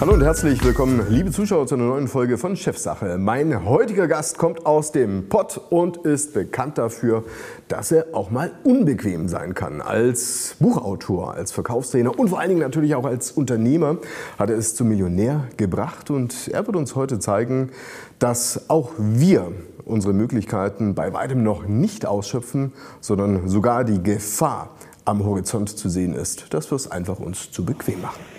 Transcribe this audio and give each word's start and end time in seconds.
Hallo 0.00 0.12
und 0.12 0.22
herzlich 0.22 0.62
willkommen, 0.62 1.04
liebe 1.10 1.32
Zuschauer, 1.32 1.66
zu 1.66 1.74
einer 1.74 1.86
neuen 1.86 2.06
Folge 2.06 2.38
von 2.38 2.54
Chefsache. 2.54 3.18
Mein 3.18 3.64
heutiger 3.64 4.06
Gast 4.06 4.38
kommt 4.38 4.64
aus 4.64 4.92
dem 4.92 5.28
Pott 5.28 5.60
und 5.70 5.96
ist 5.96 6.34
bekannt 6.34 6.78
dafür, 6.78 7.24
dass 7.66 7.90
er 7.90 8.06
auch 8.12 8.30
mal 8.30 8.52
unbequem 8.62 9.26
sein 9.26 9.54
kann. 9.54 9.80
Als 9.80 10.54
Buchautor, 10.60 11.34
als 11.34 11.50
Verkaufstrainer 11.50 12.16
und 12.16 12.28
vor 12.28 12.38
allen 12.38 12.50
Dingen 12.50 12.60
natürlich 12.60 12.94
auch 12.94 13.06
als 13.06 13.32
Unternehmer 13.32 13.96
hat 14.38 14.50
er 14.50 14.56
es 14.56 14.76
zum 14.76 14.86
Millionär 14.86 15.48
gebracht 15.56 16.12
und 16.12 16.46
er 16.46 16.64
wird 16.64 16.76
uns 16.76 16.94
heute 16.94 17.18
zeigen, 17.18 17.70
dass 18.20 18.70
auch 18.70 18.92
wir 18.98 19.50
unsere 19.84 20.12
Möglichkeiten 20.14 20.94
bei 20.94 21.12
weitem 21.12 21.42
noch 21.42 21.66
nicht 21.66 22.06
ausschöpfen, 22.06 22.72
sondern 23.00 23.48
sogar 23.48 23.82
die 23.82 24.00
Gefahr 24.00 24.70
am 25.04 25.24
Horizont 25.24 25.76
zu 25.76 25.88
sehen 25.88 26.14
ist, 26.14 26.54
dass 26.54 26.70
wir 26.70 26.76
es 26.76 26.88
einfach 26.88 27.18
uns 27.18 27.50
zu 27.50 27.64
bequem 27.64 28.00
machen. 28.00 28.37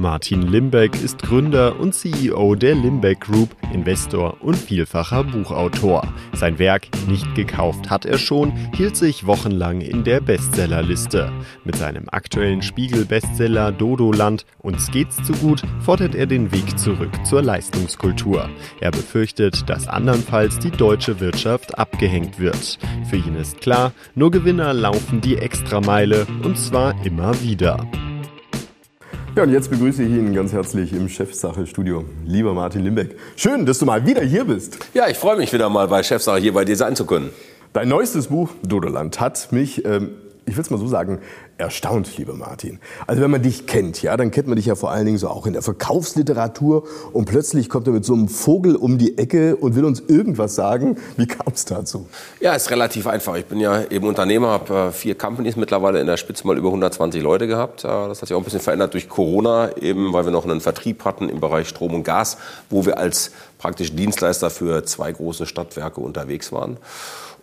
Martin 0.00 0.40
Limbeck 0.40 0.94
ist 1.02 1.22
Gründer 1.22 1.78
und 1.78 1.94
CEO 1.94 2.54
der 2.54 2.74
Limbeck 2.74 3.20
Group, 3.20 3.50
Investor 3.70 4.38
und 4.40 4.56
vielfacher 4.56 5.24
Buchautor. 5.24 6.08
Sein 6.32 6.58
Werk 6.58 6.88
Nicht 7.06 7.34
gekauft 7.34 7.90
hat 7.90 8.06
er 8.06 8.16
schon, 8.16 8.52
hielt 8.74 8.96
sich 8.96 9.26
wochenlang 9.26 9.82
in 9.82 10.02
der 10.02 10.22
Bestsellerliste. 10.22 11.30
Mit 11.64 11.76
seinem 11.76 12.08
aktuellen 12.10 12.62
Spiegel-Bestseller 12.62 13.72
Dodoland 13.72 14.46
Uns 14.62 14.90
geht's 14.90 15.22
zu 15.22 15.34
gut 15.34 15.62
fordert 15.80 16.14
er 16.14 16.26
den 16.26 16.50
Weg 16.50 16.78
zurück 16.78 17.12
zur 17.26 17.42
Leistungskultur. 17.42 18.48
Er 18.80 18.92
befürchtet, 18.92 19.68
dass 19.68 19.86
andernfalls 19.86 20.58
die 20.60 20.70
deutsche 20.70 21.20
Wirtschaft 21.20 21.78
abgehängt 21.78 22.38
wird. 22.38 22.78
Für 23.10 23.16
ihn 23.16 23.36
ist 23.36 23.60
klar, 23.60 23.92
nur 24.14 24.30
Gewinner 24.30 24.72
laufen 24.72 25.20
die 25.20 25.36
Extrameile 25.36 26.26
und 26.42 26.56
zwar 26.56 26.94
immer 27.04 27.38
wieder. 27.42 27.86
Ja, 29.36 29.44
und 29.44 29.52
jetzt 29.52 29.70
begrüße 29.70 30.02
ich 30.02 30.10
ihn 30.10 30.34
ganz 30.34 30.52
herzlich 30.52 30.92
im 30.92 31.08
Chefsache-Studio. 31.08 32.04
Lieber 32.26 32.52
Martin 32.52 32.82
Limbeck, 32.82 33.16
schön, 33.36 33.64
dass 33.64 33.78
du 33.78 33.86
mal 33.86 34.04
wieder 34.04 34.22
hier 34.22 34.44
bist. 34.44 34.78
Ja, 34.92 35.08
ich 35.08 35.16
freue 35.16 35.36
mich 35.36 35.52
wieder 35.52 35.68
mal 35.68 35.86
bei 35.86 36.02
Chefsache 36.02 36.40
hier 36.40 36.52
bei 36.52 36.64
dir 36.64 36.76
sein 36.76 36.96
zu 36.96 37.06
können. 37.06 37.30
Dein 37.72 37.88
neuestes 37.88 38.26
Buch, 38.26 38.50
Dodoland, 38.62 39.20
hat 39.20 39.52
mich 39.52 39.84
ähm, 39.84 40.16
ich 40.50 40.56
will 40.56 40.62
es 40.62 40.70
mal 40.70 40.78
so 40.78 40.86
sagen, 40.86 41.20
erstaunt, 41.60 42.16
lieber 42.16 42.34
Martin. 42.34 42.80
Also 43.06 43.22
wenn 43.22 43.30
man 43.30 43.42
dich 43.42 43.66
kennt, 43.66 44.02
ja, 44.02 44.16
dann 44.16 44.30
kennt 44.30 44.48
man 44.48 44.56
dich 44.56 44.66
ja 44.66 44.74
vor 44.74 44.90
allen 44.90 45.06
Dingen 45.06 45.18
so 45.18 45.28
auch 45.28 45.46
in 45.46 45.52
der 45.52 45.62
Verkaufsliteratur 45.62 46.84
und 47.12 47.26
plötzlich 47.26 47.68
kommt 47.68 47.86
er 47.86 47.92
mit 47.92 48.04
so 48.04 48.14
einem 48.14 48.28
Vogel 48.28 48.76
um 48.76 48.98
die 48.98 49.18
Ecke 49.18 49.56
und 49.56 49.76
will 49.76 49.84
uns 49.84 50.00
irgendwas 50.00 50.54
sagen. 50.54 50.96
Wie 51.16 51.26
kam 51.26 51.52
es 51.52 51.64
dazu? 51.64 52.06
Ja, 52.40 52.54
ist 52.54 52.70
relativ 52.70 53.06
einfach. 53.06 53.36
Ich 53.36 53.46
bin 53.46 53.60
ja 53.60 53.84
eben 53.90 54.06
Unternehmer, 54.06 54.48
habe 54.48 54.74
äh, 54.74 54.90
vier 54.90 55.16
Companies 55.16 55.56
mittlerweile 55.56 56.00
in 56.00 56.06
der 56.06 56.16
Spitze 56.16 56.46
mal 56.46 56.56
über 56.56 56.68
120 56.68 57.22
Leute 57.22 57.46
gehabt. 57.46 57.84
Das 57.84 58.20
hat 58.20 58.28
sich 58.28 58.34
auch 58.34 58.40
ein 58.40 58.44
bisschen 58.44 58.60
verändert 58.60 58.94
durch 58.94 59.08
Corona, 59.08 59.76
eben 59.76 60.12
weil 60.12 60.24
wir 60.24 60.32
noch 60.32 60.44
einen 60.44 60.60
Vertrieb 60.60 61.04
hatten 61.04 61.28
im 61.28 61.40
Bereich 61.40 61.68
Strom 61.68 61.94
und 61.94 62.04
Gas, 62.04 62.38
wo 62.70 62.86
wir 62.86 62.98
als 62.98 63.32
praktisch 63.58 63.94
Dienstleister 63.94 64.50
für 64.50 64.84
zwei 64.84 65.12
große 65.12 65.46
Stadtwerke 65.46 66.00
unterwegs 66.00 66.50
waren. 66.50 66.78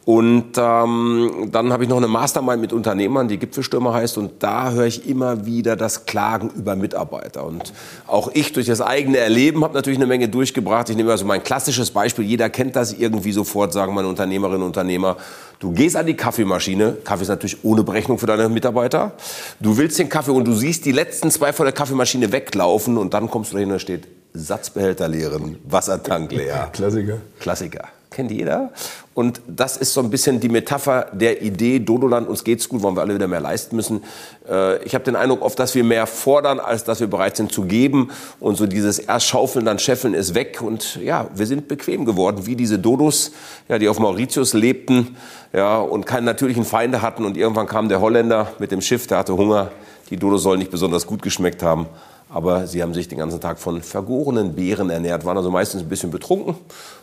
Und 0.08 0.54
ähm, 0.58 1.50
dann 1.52 1.74
habe 1.74 1.84
ich 1.84 1.90
noch 1.90 1.98
eine 1.98 2.08
Mastermind 2.08 2.62
mit 2.62 2.72
Unternehmern, 2.72 3.28
die 3.28 3.38
Gipfelstürmer 3.38 3.94
heißt. 3.94 4.18
Und 4.18 4.42
da 4.42 4.72
höre 4.72 4.86
ich 4.86 5.06
immer 5.06 5.46
wieder 5.46 5.76
das 5.76 6.06
Klagen 6.06 6.50
über 6.56 6.78
Mitarbeiter. 6.78 7.46
Und 7.46 7.74
auch 8.08 8.32
ich 8.34 8.54
durch 8.54 8.68
das 8.68 8.80
eigene 8.80 9.18
Erleben 9.18 9.66
habe 9.66 9.74
natürlich 9.74 10.00
eine 10.00 10.08
Menge 10.08 10.30
durchgebracht. 10.30 10.90
Ich 10.90 10.96
nehme 10.96 11.12
also 11.12 11.26
mein 11.26 11.44
klassisches 11.44 11.92
Beispiel. 11.92 12.24
Jeder 12.24 12.50
kennt 12.50 12.78
das 12.78 12.94
irgendwie 12.94 13.34
sofort, 13.34 13.74
sagen 13.74 13.94
meine 13.94 14.08
Unternehmerinnen 14.08 14.62
und 14.62 14.68
Unternehmer. 14.68 15.18
Du 15.60 15.74
gehst 15.74 15.98
an 15.98 16.06
die 16.06 16.16
Kaffeemaschine. 16.16 17.00
Kaffee 17.04 17.24
ist 17.24 17.28
natürlich 17.28 17.66
ohne 17.66 17.84
Berechnung 17.84 18.18
für 18.18 18.28
deine 18.28 18.48
Mitarbeiter. 18.48 19.12
Du 19.60 19.76
willst 19.76 20.00
den 20.00 20.08
Kaffee 20.08 20.32
und 20.32 20.48
du 20.48 20.54
siehst 20.54 20.86
die 20.86 20.94
letzten 20.94 21.32
zwei 21.32 21.52
von 21.52 21.66
der 21.66 21.74
Kaffeemaschine 21.74 22.32
weglaufen. 22.32 22.98
Und 22.98 23.14
dann 23.14 23.30
kommst 23.30 23.52
du 23.52 23.56
dahin 23.56 23.72
und 23.72 23.74
da 23.74 23.80
steht 23.80 24.08
Satzbehälter 24.34 25.10
leeren, 25.10 25.58
Wassertank 25.66 26.32
leer. 26.32 26.70
Klassiker. 26.72 27.18
Klassiker 27.42 27.90
kennt 28.18 28.32
jeder. 28.32 28.72
Und 29.18 29.42
das 29.48 29.78
ist 29.78 29.96
so 29.96 30.02
ein 30.02 30.12
bisschen 30.12 30.40
die 30.40 30.48
Metapher 30.48 31.08
der 31.12 31.42
Idee, 31.42 31.80
Dodoland, 31.80 32.28
uns 32.28 32.44
geht's 32.44 32.70
gut, 32.70 32.84
wollen 32.84 32.96
wir 32.96 33.02
alle 33.02 33.16
wieder 33.16 33.28
mehr 33.28 33.40
leisten 33.40 33.76
müssen. 33.76 34.04
Äh, 34.48 34.84
ich 34.84 34.94
habe 34.94 35.06
den 35.06 35.16
Eindruck 35.16 35.42
oft, 35.42 35.58
dass 35.58 35.74
wir 35.74 35.84
mehr 35.84 36.06
fordern, 36.06 36.60
als 36.60 36.84
dass 36.84 37.00
wir 37.00 37.08
bereit 37.08 37.36
sind 37.36 37.52
zu 37.52 37.64
geben. 37.64 38.12
Und 38.40 38.58
so 38.58 38.68
dieses 38.68 39.00
erst 39.00 39.26
schaufeln, 39.26 39.66
dann 39.66 39.80
scheffeln 39.80 40.14
ist 40.14 40.36
weg. 40.36 40.62
Und 40.62 40.98
ja, 40.98 41.32
wir 41.34 41.48
sind 41.48 41.68
bequem 41.68 42.06
geworden, 42.06 42.46
wie 42.46 42.56
diese 42.56 42.78
Dodos, 42.78 43.32
ja, 43.68 43.80
die 43.80 43.90
auf 43.90 43.98
Mauritius 43.98 44.54
lebten 44.54 45.18
ja, 45.52 45.80
und 45.80 46.06
keine 46.06 46.28
natürlichen 46.28 46.64
Feinde 46.64 47.02
hatten. 47.02 47.26
Und 47.26 47.38
irgendwann 47.38 47.66
kam 47.66 47.90
der 47.90 48.02
Holländer 48.02 48.52
mit 48.60 48.72
dem 48.72 48.82
Schiff, 48.82 49.08
der 49.08 49.18
hatte 49.18 49.36
Hunger. 49.36 49.72
Die 50.12 50.18
Dodos 50.18 50.44
sollen 50.44 50.60
nicht 50.60 50.70
besonders 50.70 51.08
gut 51.08 51.24
geschmeckt 51.24 51.64
haben 51.64 51.88
aber 52.30 52.68
sie 52.68 52.82
haben 52.82 52.94
sich 52.94 53.08
den 53.08 53.18
ganzen 53.18 53.40
Tag 53.40 53.60
von 53.60 53.82
vergorenen 53.82 54.54
Beeren 54.54 54.90
ernährt, 54.90 55.26
waren 55.26 55.38
also 55.38 55.50
meistens 55.50 55.82
ein 55.82 55.90
bisschen 55.90 56.12
betrunken, 56.12 56.56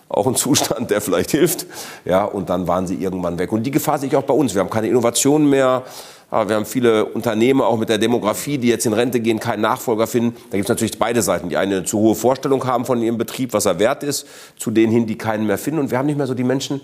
auch 0.08 0.26
ein 0.26 0.36
Zustand, 0.36 0.90
der 0.90 1.00
vielleicht 1.00 1.30
hilft. 1.30 1.66
Ja, 2.04 2.24
und 2.24 2.50
dann 2.50 2.68
waren 2.68 2.86
sie 2.86 2.96
irgendwann 2.96 3.38
weg. 3.38 3.52
Und 3.52 3.62
die 3.62 3.70
Gefahr 3.70 3.98
sehe 3.98 4.08
ich 4.08 4.16
auch 4.16 4.24
bei 4.24 4.34
uns. 4.34 4.54
Wir 4.54 4.60
haben 4.60 4.70
keine 4.70 4.88
Innovationen 4.88 5.48
mehr. 5.48 5.82
Wir 6.30 6.56
haben 6.56 6.66
viele 6.66 7.04
Unternehmer, 7.04 7.66
auch 7.66 7.78
mit 7.78 7.88
der 7.88 7.98
Demografie, 7.98 8.58
die 8.58 8.68
jetzt 8.68 8.86
in 8.86 8.92
Rente 8.92 9.20
gehen, 9.20 9.38
keinen 9.38 9.60
Nachfolger 9.60 10.06
finden. 10.06 10.36
Da 10.50 10.56
gibt 10.56 10.64
es 10.64 10.68
natürlich 10.68 10.98
beide 10.98 11.22
Seiten. 11.22 11.48
Die 11.48 11.56
eine 11.56 11.84
zu 11.84 11.98
hohe 11.98 12.16
Vorstellung 12.16 12.64
haben 12.66 12.84
von 12.84 13.00
ihrem 13.00 13.18
Betrieb, 13.18 13.52
was 13.52 13.66
er 13.66 13.78
wert 13.78 14.02
ist, 14.02 14.26
zu 14.58 14.70
denen 14.72 14.92
hin, 14.92 15.06
die 15.06 15.16
keinen 15.16 15.46
mehr 15.46 15.58
finden. 15.58 15.80
Und 15.80 15.90
wir 15.90 15.98
haben 15.98 16.06
nicht 16.06 16.18
mehr 16.18 16.26
so 16.26 16.34
die 16.34 16.44
Menschen, 16.44 16.80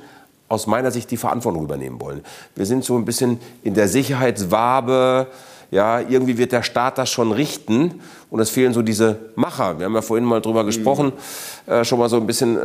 aus 0.49 0.67
meiner 0.67 0.91
Sicht, 0.91 1.11
die 1.11 1.17
Verantwortung 1.17 1.62
übernehmen 1.62 2.01
wollen. 2.01 2.22
Wir 2.57 2.67
sind 2.67 2.84
so 2.84 2.97
ein 2.97 3.05
bisschen 3.05 3.41
in 3.62 3.75
der 3.75 3.87
Sicherheitswabe, 3.89 5.28
ja, 5.71 6.01
irgendwie 6.01 6.39
wird 6.39 6.51
der 6.51 6.65
Staat 6.65 6.99
das 6.99 7.09
schon 7.09 7.31
richten 7.31 8.01
und 8.30 8.41
es 8.41 8.50
fehlen 8.50 8.72
so 8.72 8.82
diese 8.82 9.16
Macher. 9.34 9.78
Wir 9.78 9.86
haben 9.86 9.94
ja 9.94 10.02
vorhin 10.02 10.24
mal 10.24 10.41
drüber 10.41 10.64
gesprochen, 10.64 11.12
äh, 11.66 11.84
schon 11.84 11.98
mal 11.98 12.08
so 12.08 12.16
ein 12.16 12.26
bisschen, 12.26 12.56
äh, 12.56 12.60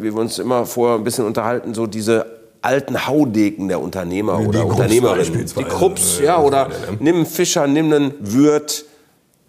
wie 0.00 0.14
wir 0.14 0.20
uns 0.20 0.38
immer 0.38 0.64
vorher 0.66 0.98
ein 0.98 1.04
bisschen 1.04 1.26
unterhalten, 1.26 1.74
so 1.74 1.86
diese 1.86 2.26
alten 2.62 3.06
Haudegen 3.06 3.68
der 3.68 3.80
Unternehmer 3.80 4.40
Wie 4.40 4.46
oder 4.46 4.64
Unternehmerinnen. 4.66 5.46
Die 5.58 5.64
Krupps, 5.64 6.20
ja, 6.20 6.40
oder 6.40 6.68
nimm 6.98 7.16
einen 7.16 7.26
Fischer, 7.26 7.66
nimm 7.66 7.92
einen 7.92 8.14
Wirt, 8.20 8.86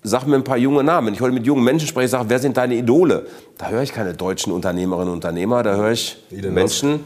sag 0.03 0.27
mir 0.27 0.35
ein 0.35 0.43
paar 0.43 0.57
junge 0.57 0.83
Namen. 0.83 1.07
Wenn 1.07 1.13
ich 1.13 1.21
heute 1.21 1.33
mit 1.33 1.45
jungen 1.45 1.63
Menschen 1.63 1.87
spreche, 1.87 2.09
sage, 2.09 2.25
wer 2.27 2.39
sind 2.39 2.57
deine 2.57 2.75
Idole? 2.75 3.25
Da 3.57 3.69
höre 3.69 3.83
ich 3.83 3.93
keine 3.93 4.13
deutschen 4.13 4.51
Unternehmerinnen 4.51 5.07
und 5.07 5.15
Unternehmer, 5.15 5.63
da 5.63 5.75
höre 5.75 5.91
ich 5.91 6.17
Elon 6.29 6.53
Menschen, 6.53 6.91
Musk. 6.91 7.03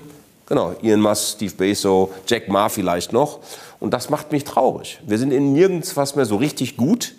genau, 0.48 0.74
Ian 0.82 1.00
Musk, 1.00 1.36
Steve 1.36 1.54
Bezos, 1.56 2.10
Jack 2.26 2.50
Ma 2.50 2.70
vielleicht 2.70 3.14
noch. 3.14 3.40
Und 3.80 3.94
das 3.94 4.10
macht 4.10 4.32
mich 4.32 4.44
traurig. 4.44 5.00
Wir 5.06 5.20
sind 5.20 5.32
in 5.32 5.54
nirgends 5.54 5.96
was 5.96 6.16
mehr 6.16 6.26
so 6.26 6.38
richtig 6.38 6.76
gut. 6.76 7.14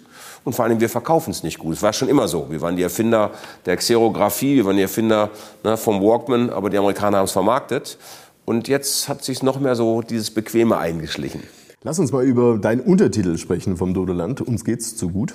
Und 0.44 0.54
vor 0.54 0.64
allem, 0.64 0.80
wir 0.80 0.88
verkaufen 0.88 1.30
es 1.30 1.42
nicht 1.42 1.58
gut. 1.58 1.74
Es 1.74 1.82
war 1.82 1.92
schon 1.92 2.08
immer 2.08 2.28
so. 2.28 2.46
Wir 2.50 2.60
waren 2.60 2.76
die 2.76 2.82
Erfinder 2.82 3.30
der 3.66 3.76
Xerographie, 3.76 4.56
wir 4.56 4.64
waren 4.64 4.76
die 4.76 4.82
Erfinder 4.82 5.30
ne, 5.62 5.76
vom 5.76 6.00
Walkman, 6.00 6.50
aber 6.50 6.70
die 6.70 6.78
Amerikaner 6.78 7.18
haben 7.18 7.26
es 7.26 7.32
vermarktet. 7.32 7.98
Und 8.44 8.68
jetzt 8.68 9.08
hat 9.08 9.22
sich 9.22 9.42
noch 9.42 9.60
mehr 9.60 9.76
so 9.76 10.02
dieses 10.02 10.30
Bequeme 10.30 10.78
eingeschlichen. 10.78 11.42
Lass 11.82 11.98
uns 11.98 12.12
mal 12.12 12.24
über 12.24 12.58
deinen 12.58 12.80
Untertitel 12.80 13.38
sprechen 13.38 13.76
vom 13.76 13.94
Dodoland. 13.94 14.40
Uns 14.40 14.64
geht's 14.64 14.96
zu 14.96 15.08
gut. 15.08 15.34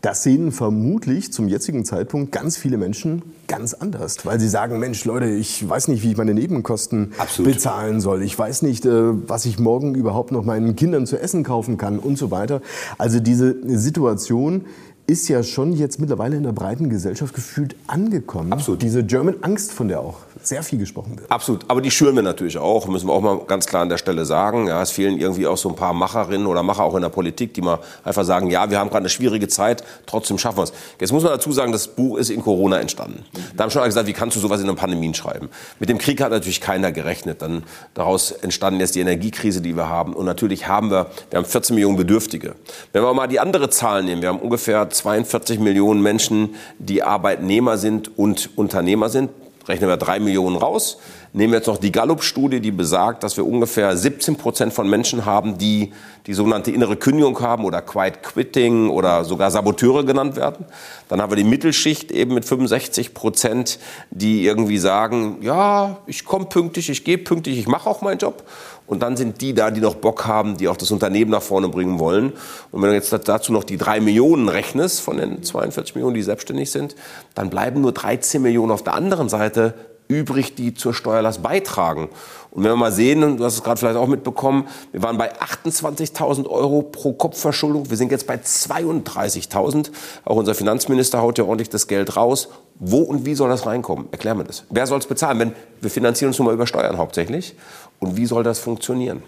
Das 0.00 0.22
sehen 0.22 0.52
vermutlich 0.52 1.32
zum 1.32 1.48
jetzigen 1.48 1.84
Zeitpunkt 1.84 2.30
ganz 2.30 2.56
viele 2.56 2.76
Menschen 2.76 3.22
ganz 3.48 3.74
anders, 3.74 4.24
weil 4.24 4.38
sie 4.38 4.48
sagen, 4.48 4.78
Mensch 4.78 5.04
Leute, 5.04 5.26
ich 5.26 5.68
weiß 5.68 5.88
nicht, 5.88 6.04
wie 6.04 6.12
ich 6.12 6.16
meine 6.16 6.34
Nebenkosten 6.34 7.14
Absolut. 7.18 7.54
bezahlen 7.54 8.00
soll. 8.00 8.22
Ich 8.22 8.38
weiß 8.38 8.62
nicht, 8.62 8.86
äh, 8.86 9.28
was 9.28 9.44
ich 9.44 9.58
morgen 9.58 9.96
überhaupt 9.96 10.30
noch 10.30 10.44
meinen 10.44 10.76
Kindern 10.76 11.04
zu 11.04 11.20
essen 11.20 11.42
kaufen 11.42 11.78
kann 11.78 11.98
und 11.98 12.16
so 12.16 12.30
weiter. 12.30 12.60
Also 12.96 13.18
diese 13.18 13.56
Situation 13.76 14.66
ist 15.08 15.26
ja 15.28 15.42
schon 15.42 15.72
jetzt 15.72 15.98
mittlerweile 15.98 16.36
in 16.36 16.42
der 16.42 16.52
breiten 16.52 16.90
Gesellschaft 16.90 17.34
gefühlt 17.34 17.74
angekommen. 17.86 18.52
Absolut. 18.52 18.82
Diese 18.82 19.02
German 19.02 19.36
Angst, 19.40 19.72
von 19.72 19.88
der 19.88 20.00
auch 20.00 20.18
sehr 20.42 20.62
viel 20.62 20.78
gesprochen 20.78 21.18
wird. 21.18 21.30
Absolut. 21.30 21.64
Aber 21.66 21.80
die 21.80 21.90
schüren 21.90 22.14
wir 22.14 22.22
natürlich 22.22 22.58
auch, 22.58 22.86
müssen 22.88 23.08
wir 23.08 23.14
auch 23.14 23.22
mal 23.22 23.38
ganz 23.46 23.64
klar 23.64 23.80
an 23.82 23.88
der 23.88 23.96
Stelle 23.96 24.26
sagen. 24.26 24.68
Ja, 24.68 24.82
es 24.82 24.90
fehlen 24.90 25.18
irgendwie 25.18 25.46
auch 25.46 25.56
so 25.56 25.70
ein 25.70 25.76
paar 25.76 25.94
Macherinnen 25.94 26.46
oder 26.46 26.62
Macher 26.62 26.84
auch 26.84 26.94
in 26.94 27.00
der 27.00 27.08
Politik, 27.08 27.54
die 27.54 27.62
mal 27.62 27.78
einfach 28.04 28.24
sagen, 28.24 28.50
ja, 28.50 28.70
wir 28.70 28.78
haben 28.78 28.90
gerade 28.90 29.00
eine 29.00 29.08
schwierige 29.08 29.48
Zeit, 29.48 29.82
trotzdem 30.04 30.36
schaffen 30.36 30.58
wir 30.58 30.64
es. 30.64 30.72
Jetzt 31.00 31.12
muss 31.12 31.22
man 31.22 31.32
dazu 31.32 31.52
sagen, 31.52 31.72
das 31.72 31.88
Buch 31.88 32.18
ist 32.18 32.28
in 32.28 32.42
Corona 32.42 32.78
entstanden. 32.78 33.24
Da 33.56 33.64
haben 33.64 33.70
schon 33.70 33.80
alle 33.80 33.88
gesagt, 33.88 34.08
wie 34.08 34.12
kannst 34.12 34.36
du 34.36 34.40
sowas 34.40 34.60
in 34.60 34.68
einer 34.68 34.76
Pandemie 34.76 35.12
schreiben? 35.14 35.48
Mit 35.80 35.88
dem 35.88 35.96
Krieg 35.96 36.20
hat 36.20 36.32
natürlich 36.32 36.60
keiner 36.60 36.92
gerechnet. 36.92 37.40
Dann 37.40 37.62
daraus 37.94 38.30
entstanden 38.30 38.80
jetzt 38.80 38.94
die 38.94 39.00
Energiekrise, 39.00 39.62
die 39.62 39.74
wir 39.74 39.88
haben. 39.88 40.12
Und 40.12 40.26
natürlich 40.26 40.68
haben 40.68 40.90
wir, 40.90 41.06
wir 41.30 41.38
haben 41.38 41.46
14 41.46 41.74
Millionen 41.74 41.96
Bedürftige. 41.96 42.56
Wenn 42.92 43.02
wir 43.02 43.14
mal 43.14 43.26
die 43.26 43.40
andere 43.40 43.70
Zahl 43.70 44.02
nehmen, 44.02 44.20
wir 44.20 44.28
haben 44.28 44.40
ungefähr 44.40 44.90
42 44.98 45.58
Millionen 45.60 46.02
Menschen, 46.02 46.54
die 46.78 47.02
Arbeitnehmer 47.02 47.78
sind 47.78 48.16
und 48.18 48.50
Unternehmer 48.56 49.08
sind. 49.08 49.30
Rechnen 49.66 49.88
wir 49.88 49.96
drei 49.96 50.18
Millionen 50.18 50.56
raus. 50.56 50.98
Nehmen 51.32 51.52
wir 51.52 51.58
jetzt 51.58 51.66
noch 51.66 51.76
die 51.76 51.92
Gallup-Studie, 51.92 52.60
die 52.60 52.70
besagt, 52.70 53.22
dass 53.22 53.36
wir 53.36 53.46
ungefähr 53.46 53.94
17 53.94 54.36
Prozent 54.36 54.72
von 54.72 54.88
Menschen 54.88 55.26
haben, 55.26 55.58
die 55.58 55.92
die 56.26 56.32
sogenannte 56.32 56.70
innere 56.70 56.96
Kündigung 56.96 57.40
haben 57.40 57.64
oder 57.64 57.82
Quiet 57.82 58.22
Quitting 58.22 58.88
oder 58.88 59.24
sogar 59.24 59.50
Saboteure 59.50 60.04
genannt 60.04 60.36
werden. 60.36 60.66
Dann 61.08 61.20
haben 61.20 61.30
wir 61.30 61.36
die 61.36 61.44
Mittelschicht 61.44 62.10
eben 62.12 62.34
mit 62.34 62.44
65 62.44 63.12
Prozent, 63.14 63.78
die 64.10 64.44
irgendwie 64.44 64.78
sagen, 64.78 65.38
ja, 65.42 65.98
ich 66.06 66.24
komme 66.24 66.46
pünktlich, 66.46 66.88
ich 66.88 67.04
gehe 67.04 67.18
pünktlich, 67.18 67.58
ich 67.58 67.66
mache 67.68 67.88
auch 67.88 68.00
meinen 68.00 68.18
Job. 68.18 68.44
Und 68.86 69.02
dann 69.02 69.18
sind 69.18 69.42
die 69.42 69.52
da, 69.52 69.70
die 69.70 69.82
noch 69.82 69.96
Bock 69.96 70.26
haben, 70.26 70.56
die 70.56 70.66
auch 70.68 70.76
das 70.76 70.90
Unternehmen 70.90 71.30
nach 71.30 71.42
vorne 71.42 71.68
bringen 71.68 71.98
wollen. 71.98 72.32
Und 72.72 72.82
wenn 72.82 72.88
du 72.88 72.94
jetzt 72.94 73.12
dazu 73.28 73.52
noch 73.52 73.64
die 73.64 73.76
drei 73.76 74.00
Millionen 74.00 74.48
rechnest 74.48 75.02
von 75.02 75.18
den 75.18 75.42
42 75.42 75.94
Millionen, 75.94 76.14
die 76.14 76.22
selbstständig 76.22 76.70
sind, 76.70 76.96
dann 77.34 77.50
bleiben 77.50 77.82
nur 77.82 77.92
13 77.92 78.40
Millionen 78.40 78.72
auf 78.72 78.82
der 78.82 78.94
anderen 78.94 79.28
Seite 79.28 79.74
übrig, 80.08 80.54
die 80.54 80.74
zur 80.74 80.94
Steuerlast 80.94 81.42
beitragen. 81.42 82.08
Und 82.50 82.64
wenn 82.64 82.72
wir 82.72 82.76
mal 82.76 82.92
sehen, 82.92 83.36
du 83.36 83.44
hast 83.44 83.54
es 83.54 83.62
gerade 83.62 83.78
vielleicht 83.78 83.96
auch 83.96 84.06
mitbekommen, 84.06 84.66
wir 84.90 85.02
waren 85.02 85.18
bei 85.18 85.32
28.000 85.38 86.48
Euro 86.48 86.82
pro 86.82 87.12
Kopfverschuldung. 87.12 87.90
Wir 87.90 87.96
sind 87.96 88.10
jetzt 88.10 88.26
bei 88.26 88.36
32.000. 88.36 89.90
Auch 90.24 90.36
unser 90.36 90.54
Finanzminister 90.54 91.20
haut 91.20 91.38
ja 91.38 91.44
ordentlich 91.44 91.68
das 91.68 91.86
Geld 91.86 92.16
raus. 92.16 92.48
Wo 92.80 92.98
und 92.98 93.26
wie 93.26 93.34
soll 93.34 93.50
das 93.50 93.66
reinkommen? 93.66 94.08
Erklär 94.10 94.34
mir 94.34 94.44
das. 94.44 94.64
Wer 94.70 94.86
soll 94.86 94.98
es 94.98 95.06
bezahlen? 95.06 95.38
Wenn, 95.38 95.52
wir 95.80 95.90
finanzieren 95.90 96.28
uns 96.28 96.38
nun 96.38 96.46
mal 96.46 96.54
über 96.54 96.66
Steuern 96.66 96.96
hauptsächlich. 96.96 97.54
Und 97.98 98.16
wie 98.16 98.26
soll 98.26 98.42
das 98.44 98.58
funktionieren? 98.58 99.22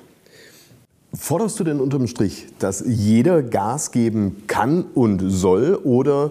Forderst 1.12 1.59
du 1.59 1.65
denn 1.65 1.81
unterm 1.81 2.06
Strich, 2.06 2.47
dass 2.61 2.85
jeder 2.87 3.43
Gas 3.43 3.91
geben 3.91 4.44
kann 4.47 4.85
und 4.94 5.21
soll 5.29 5.75
oder 5.82 6.31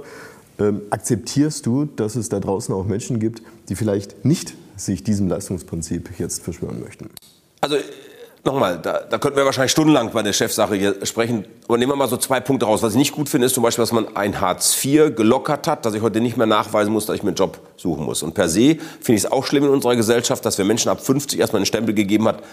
ähm, 0.59 0.81
akzeptierst 0.89 1.65
du, 1.65 1.85
dass 1.85 2.15
es 2.15 2.29
da 2.29 2.39
draußen 2.39 2.73
auch 2.73 2.85
Menschen 2.85 3.19
gibt, 3.19 3.41
die 3.69 3.75
vielleicht 3.75 4.25
nicht 4.25 4.53
sich 4.75 5.03
diesem 5.03 5.27
Leistungsprinzip 5.27 6.19
jetzt 6.19 6.43
verschwören 6.43 6.81
möchten? 6.81 7.09
Also 7.61 7.77
nochmal, 8.43 8.79
da, 8.81 9.01
da 9.09 9.17
könnten 9.17 9.37
wir 9.37 9.45
wahrscheinlich 9.45 9.71
stundenlang 9.71 10.11
bei 10.11 10.23
der 10.23 10.33
Chefsache 10.33 10.75
hier 10.75 11.05
sprechen. 11.05 11.45
Aber 11.67 11.77
nehmen 11.77 11.91
wir 11.91 11.95
mal 11.95 12.07
so 12.07 12.17
zwei 12.17 12.39
Punkte 12.39 12.65
raus. 12.65 12.81
Was 12.81 12.93
ich 12.93 12.97
nicht 12.97 13.11
gut 13.11 13.29
finde, 13.29 13.47
ist 13.47 13.53
zum 13.53 13.63
Beispiel, 13.63 13.81
dass 13.81 13.91
man 13.91 14.15
ein 14.15 14.39
Hartz 14.39 14.83
IV 14.83 15.15
gelockert 15.15 15.67
hat, 15.67 15.85
dass 15.85 15.93
ich 15.93 16.01
heute 16.01 16.21
nicht 16.21 16.37
mehr 16.37 16.47
nachweisen 16.47 16.93
muss, 16.93 17.05
dass 17.05 17.15
ich 17.15 17.23
mir 17.23 17.29
einen 17.29 17.37
Job 17.37 17.59
suchen 17.77 18.05
muss. 18.05 18.23
Und 18.23 18.33
per 18.33 18.49
se 18.49 18.77
finde 19.01 19.17
ich 19.17 19.25
es 19.25 19.31
auch 19.31 19.45
schlimm 19.45 19.65
in 19.65 19.69
unserer 19.69 19.95
Gesellschaft, 19.95 20.45
dass 20.45 20.57
wir 20.57 20.65
Menschen 20.65 20.89
ab 20.89 21.01
50 21.01 21.39
erstmal 21.39 21.59
einen 21.59 21.65
Stempel 21.65 21.93
gegeben 21.93 22.27
hat, 22.27 22.43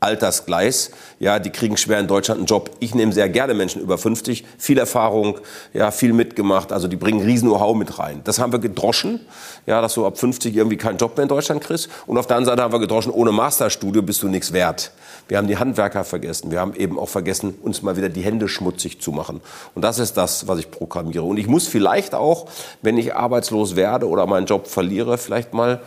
Altersgleis. 0.00 0.90
Ja, 1.18 1.38
die 1.38 1.50
kriegen 1.50 1.76
schwer 1.76 2.00
in 2.00 2.06
Deutschland 2.06 2.38
einen 2.38 2.46
Job. 2.46 2.70
Ich 2.80 2.94
nehme 2.94 3.12
sehr 3.12 3.28
gerne 3.28 3.52
Menschen 3.52 3.82
über 3.82 3.98
50, 3.98 4.44
viel 4.56 4.78
Erfahrung, 4.78 5.38
ja, 5.74 5.90
viel 5.90 6.14
mitgemacht. 6.14 6.72
Also 6.72 6.88
die 6.88 6.96
bringen 6.96 7.20
riesen 7.22 7.48
Know-how 7.48 7.76
mit 7.76 7.98
rein. 7.98 8.22
Das 8.24 8.38
haben 8.38 8.52
wir 8.52 8.58
gedroschen, 8.58 9.20
ja, 9.66 9.82
dass 9.82 9.94
du 9.94 10.06
ab 10.06 10.18
50 10.18 10.56
irgendwie 10.56 10.78
keinen 10.78 10.96
Job 10.96 11.16
mehr 11.16 11.24
in 11.24 11.28
Deutschland 11.28 11.62
kriegst. 11.62 11.90
Und 12.06 12.16
auf 12.16 12.26
der 12.26 12.38
anderen 12.38 12.56
Seite 12.56 12.62
haben 12.62 12.72
wir 12.72 12.80
gedroschen, 12.80 13.12
ohne 13.12 13.30
Masterstudio 13.30 14.00
bist 14.00 14.22
du 14.22 14.28
nichts 14.28 14.52
wert. 14.54 14.90
Wir 15.28 15.36
haben 15.36 15.46
die 15.46 15.58
Handwerker 15.58 16.04
vergessen. 16.04 16.50
Wir 16.50 16.60
haben 16.60 16.74
eben 16.74 16.98
auch 16.98 17.08
vergessen, 17.08 17.54
uns 17.62 17.82
mal 17.82 17.96
wieder 17.96 18.08
die 18.08 18.22
Hände 18.22 18.48
schmutzig 18.48 19.00
zu 19.02 19.12
machen. 19.12 19.42
Und 19.74 19.82
das 19.82 19.98
ist 19.98 20.16
das, 20.16 20.48
was 20.48 20.58
ich 20.58 20.70
programmiere. 20.70 21.24
Und 21.24 21.36
ich 21.36 21.46
muss 21.46 21.68
vielleicht 21.68 22.14
auch, 22.14 22.46
wenn 22.80 22.96
ich 22.96 23.14
arbeitslos 23.14 23.76
werde 23.76 24.08
oder 24.08 24.26
meinen 24.26 24.46
Job 24.46 24.66
verliere, 24.66 25.18
vielleicht 25.18 25.52
mal 25.52 25.80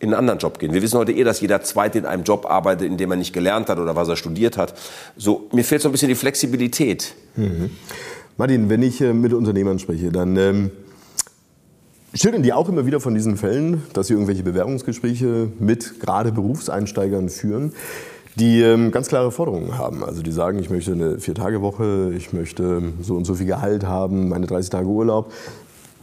in 0.00 0.08
einen 0.08 0.18
anderen 0.18 0.38
Job 0.38 0.58
gehen. 0.58 0.72
Wir 0.72 0.82
wissen 0.82 0.98
heute 0.98 1.12
eh, 1.12 1.24
dass 1.24 1.40
jeder 1.40 1.62
Zweite 1.62 1.98
in 1.98 2.06
einem 2.06 2.24
Job 2.24 2.46
arbeitet, 2.46 2.88
in 2.88 2.96
dem 2.96 3.10
er 3.10 3.16
nicht 3.16 3.32
gelernt 3.32 3.68
hat 3.68 3.78
oder 3.78 3.94
was 3.94 4.08
er 4.08 4.16
studiert 4.16 4.56
hat. 4.56 4.74
So, 5.16 5.48
mir 5.52 5.62
fehlt 5.62 5.82
so 5.82 5.88
ein 5.88 5.92
bisschen 5.92 6.08
die 6.08 6.14
Flexibilität. 6.14 7.14
Mhm. 7.36 7.70
Martin, 8.38 8.70
wenn 8.70 8.82
ich 8.82 9.00
äh, 9.02 9.12
mit 9.12 9.34
Unternehmern 9.34 9.78
spreche, 9.78 10.10
dann 10.10 10.36
ähm, 10.36 10.70
schildern 12.14 12.42
die 12.42 12.54
auch 12.54 12.68
immer 12.70 12.86
wieder 12.86 13.00
von 13.00 13.14
diesen 13.14 13.36
Fällen, 13.36 13.82
dass 13.92 14.06
sie 14.06 14.14
irgendwelche 14.14 14.42
Bewerbungsgespräche 14.42 15.52
mit 15.58 16.00
gerade 16.00 16.32
Berufseinsteigern 16.32 17.28
führen 17.28 17.72
die 18.36 18.62
ähm, 18.62 18.90
ganz 18.90 19.08
klare 19.08 19.30
Forderungen 19.30 19.76
haben. 19.76 20.04
Also 20.04 20.22
die 20.22 20.32
sagen, 20.32 20.58
ich 20.58 20.70
möchte 20.70 20.92
eine 20.92 21.18
Vier-Tage-Woche, 21.18 22.12
ich 22.16 22.32
möchte 22.32 22.92
so 23.02 23.14
und 23.16 23.24
so 23.24 23.34
viel 23.34 23.46
Gehalt 23.46 23.84
haben, 23.84 24.28
meine 24.28 24.46
30 24.46 24.70
Tage 24.70 24.86
Urlaub. 24.86 25.32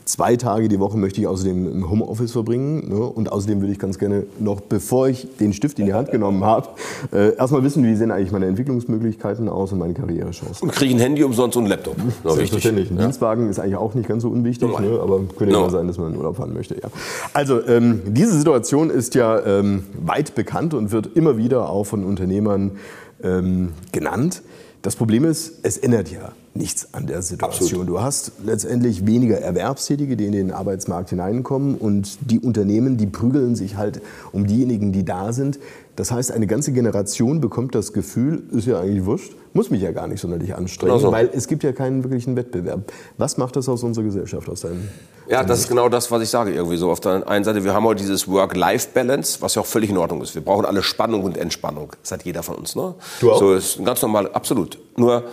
Zwei 0.08 0.38
Tage 0.38 0.70
die 0.70 0.80
Woche 0.80 0.98
möchte 0.98 1.20
ich 1.20 1.28
außerdem 1.28 1.70
im 1.70 1.90
Homeoffice 1.90 2.32
verbringen. 2.32 2.88
Ne? 2.88 2.96
Und 2.96 3.30
außerdem 3.30 3.60
würde 3.60 3.74
ich 3.74 3.78
ganz 3.78 4.00
gerne 4.00 4.26
noch, 4.40 4.62
bevor 4.62 5.10
ich 5.10 5.28
den 5.38 5.52
Stift 5.52 5.80
in 5.80 5.86
die 5.86 5.94
Hand 5.94 6.12
genommen 6.12 6.46
habe, 6.46 6.70
äh, 7.12 7.36
erstmal 7.36 7.62
wissen, 7.64 7.84
wie 7.84 7.94
sehen 7.94 8.12
eigentlich 8.12 8.32
meine 8.32 8.46
Entwicklungsmöglichkeiten 8.46 9.50
aus 9.50 9.74
und 9.74 9.80
meine 9.80 9.94
Karrierechancen. 9.94 10.62
Und 10.62 10.72
kriege 10.72 10.96
ein 10.96 11.00
Handy 11.02 11.26
umsonst 11.26 11.58
und 11.58 11.64
einen 11.64 11.72
Laptop. 11.72 11.98
Selbstverständlich. 12.24 12.90
Ein 12.90 12.96
ja. 12.96 13.04
Dienstwagen 13.04 13.50
ist 13.50 13.60
eigentlich 13.60 13.76
auch 13.76 13.96
nicht 13.96 14.08
ganz 14.08 14.24
so 14.24 14.30
unwichtig, 14.30 14.70
ne? 14.80 14.98
aber 15.02 15.20
könnte 15.38 15.54
ja 15.54 15.60
no. 15.60 15.70
sein, 15.70 15.88
dass 15.88 15.98
man 15.98 16.14
in 16.14 16.18
Urlaub 16.18 16.38
fahren 16.38 16.54
möchte. 16.54 16.76
Ja. 16.76 16.90
Also 17.34 17.62
ähm, 17.68 18.02
diese 18.06 18.38
Situation 18.38 18.90
ist 18.90 19.14
ja 19.14 19.46
ähm, 19.46 19.84
weit 20.00 20.36
bekannt 20.36 20.74
und 20.74 20.94
wird 20.94 21.18
immer 21.18 21.38
wieder 21.38 21.70
auch 21.70 21.84
von 21.84 22.06
Unternehmern 22.06 22.72
ähm, 23.22 23.74
genannt. 23.92 24.42
Das 24.84 24.96
Problem 24.96 25.26
ist, 25.26 25.60
es 25.64 25.78
ändert 25.78 26.10
ja 26.10 26.32
nichts 26.58 26.94
an 26.94 27.08
der 27.08 27.22
Situation. 27.22 27.68
Absolut. 27.68 27.88
Du 27.88 28.02
hast 28.02 28.32
letztendlich 28.44 29.06
weniger 29.06 29.38
Erwerbstätige, 29.40 30.18
die 30.18 30.26
in 30.26 30.32
den 30.34 30.52
Arbeitsmarkt 30.52 31.10
hineinkommen 31.10 31.76
und 31.76 32.18
die 32.30 32.40
Unternehmen, 32.40 32.98
die 32.98 33.08
prügeln 33.08 33.56
sich 33.56 33.78
halt 33.78 34.02
um 34.32 34.48
diejenigen, 34.48 34.92
die 34.92 35.06
da 35.06 35.34
sind. 35.34 35.60
Das 35.98 36.12
heißt, 36.12 36.32
eine 36.32 36.46
ganze 36.46 36.74
Generation 36.74 37.42
bekommt 37.42 37.74
das 37.74 37.92
Gefühl, 37.92 38.44
ist 38.52 38.68
ja 38.68 38.80
eigentlich 38.80 39.06
wurscht, 39.06 39.34
muss 39.54 39.72
mich 39.72 39.82
ja 39.82 39.92
gar 39.92 40.08
nicht 40.08 40.22
sonderlich 40.22 40.54
anstrengen, 40.54 40.94
genau 40.94 41.08
so. 41.08 41.12
weil 41.12 41.28
es 41.34 41.48
gibt 41.48 41.64
ja 41.64 41.72
keinen 41.72 42.04
wirklichen 42.04 42.36
Wettbewerb. 42.36 42.92
Was 43.18 43.38
macht 43.38 43.56
das 43.56 43.68
aus 43.68 43.82
unserer 43.82 44.06
Gesellschaft, 44.06 44.48
aus 44.48 44.62
deinem 44.62 44.88
Ja, 45.28 45.44
das 45.44 45.62
ist 45.62 45.70
genau 45.70 45.90
das, 45.90 46.12
was 46.12 46.22
ich 46.22 46.30
sage 46.30 46.54
irgendwie 46.54 46.78
so. 46.78 46.92
Auf 46.92 47.00
der 47.00 47.28
einen 47.28 47.44
Seite, 47.44 47.64
wir 47.64 47.74
haben 47.74 47.84
heute 47.84 48.04
dieses 48.04 48.28
Work-Life-Balance, 48.28 49.42
was 49.42 49.56
ja 49.56 49.64
auch 49.64 49.66
völlig 49.66 49.90
in 49.90 49.98
Ordnung 49.98 50.22
ist. 50.22 50.36
Wir 50.36 50.44
brauchen 50.44 50.66
alle 50.66 50.84
Spannung 50.84 51.24
und 51.24 51.36
Entspannung. 51.36 51.92
Das 52.04 52.12
hat 52.12 52.24
jeder 52.24 52.44
von 52.44 52.58
uns. 52.58 52.76
Ne? 52.76 52.94
Du 53.20 53.32
auch? 53.32 53.40
So 53.40 53.54
ist 53.56 53.84
ganz 53.84 54.00
normal, 54.04 54.30
absolut. 54.32 54.78
Nur 54.98 55.24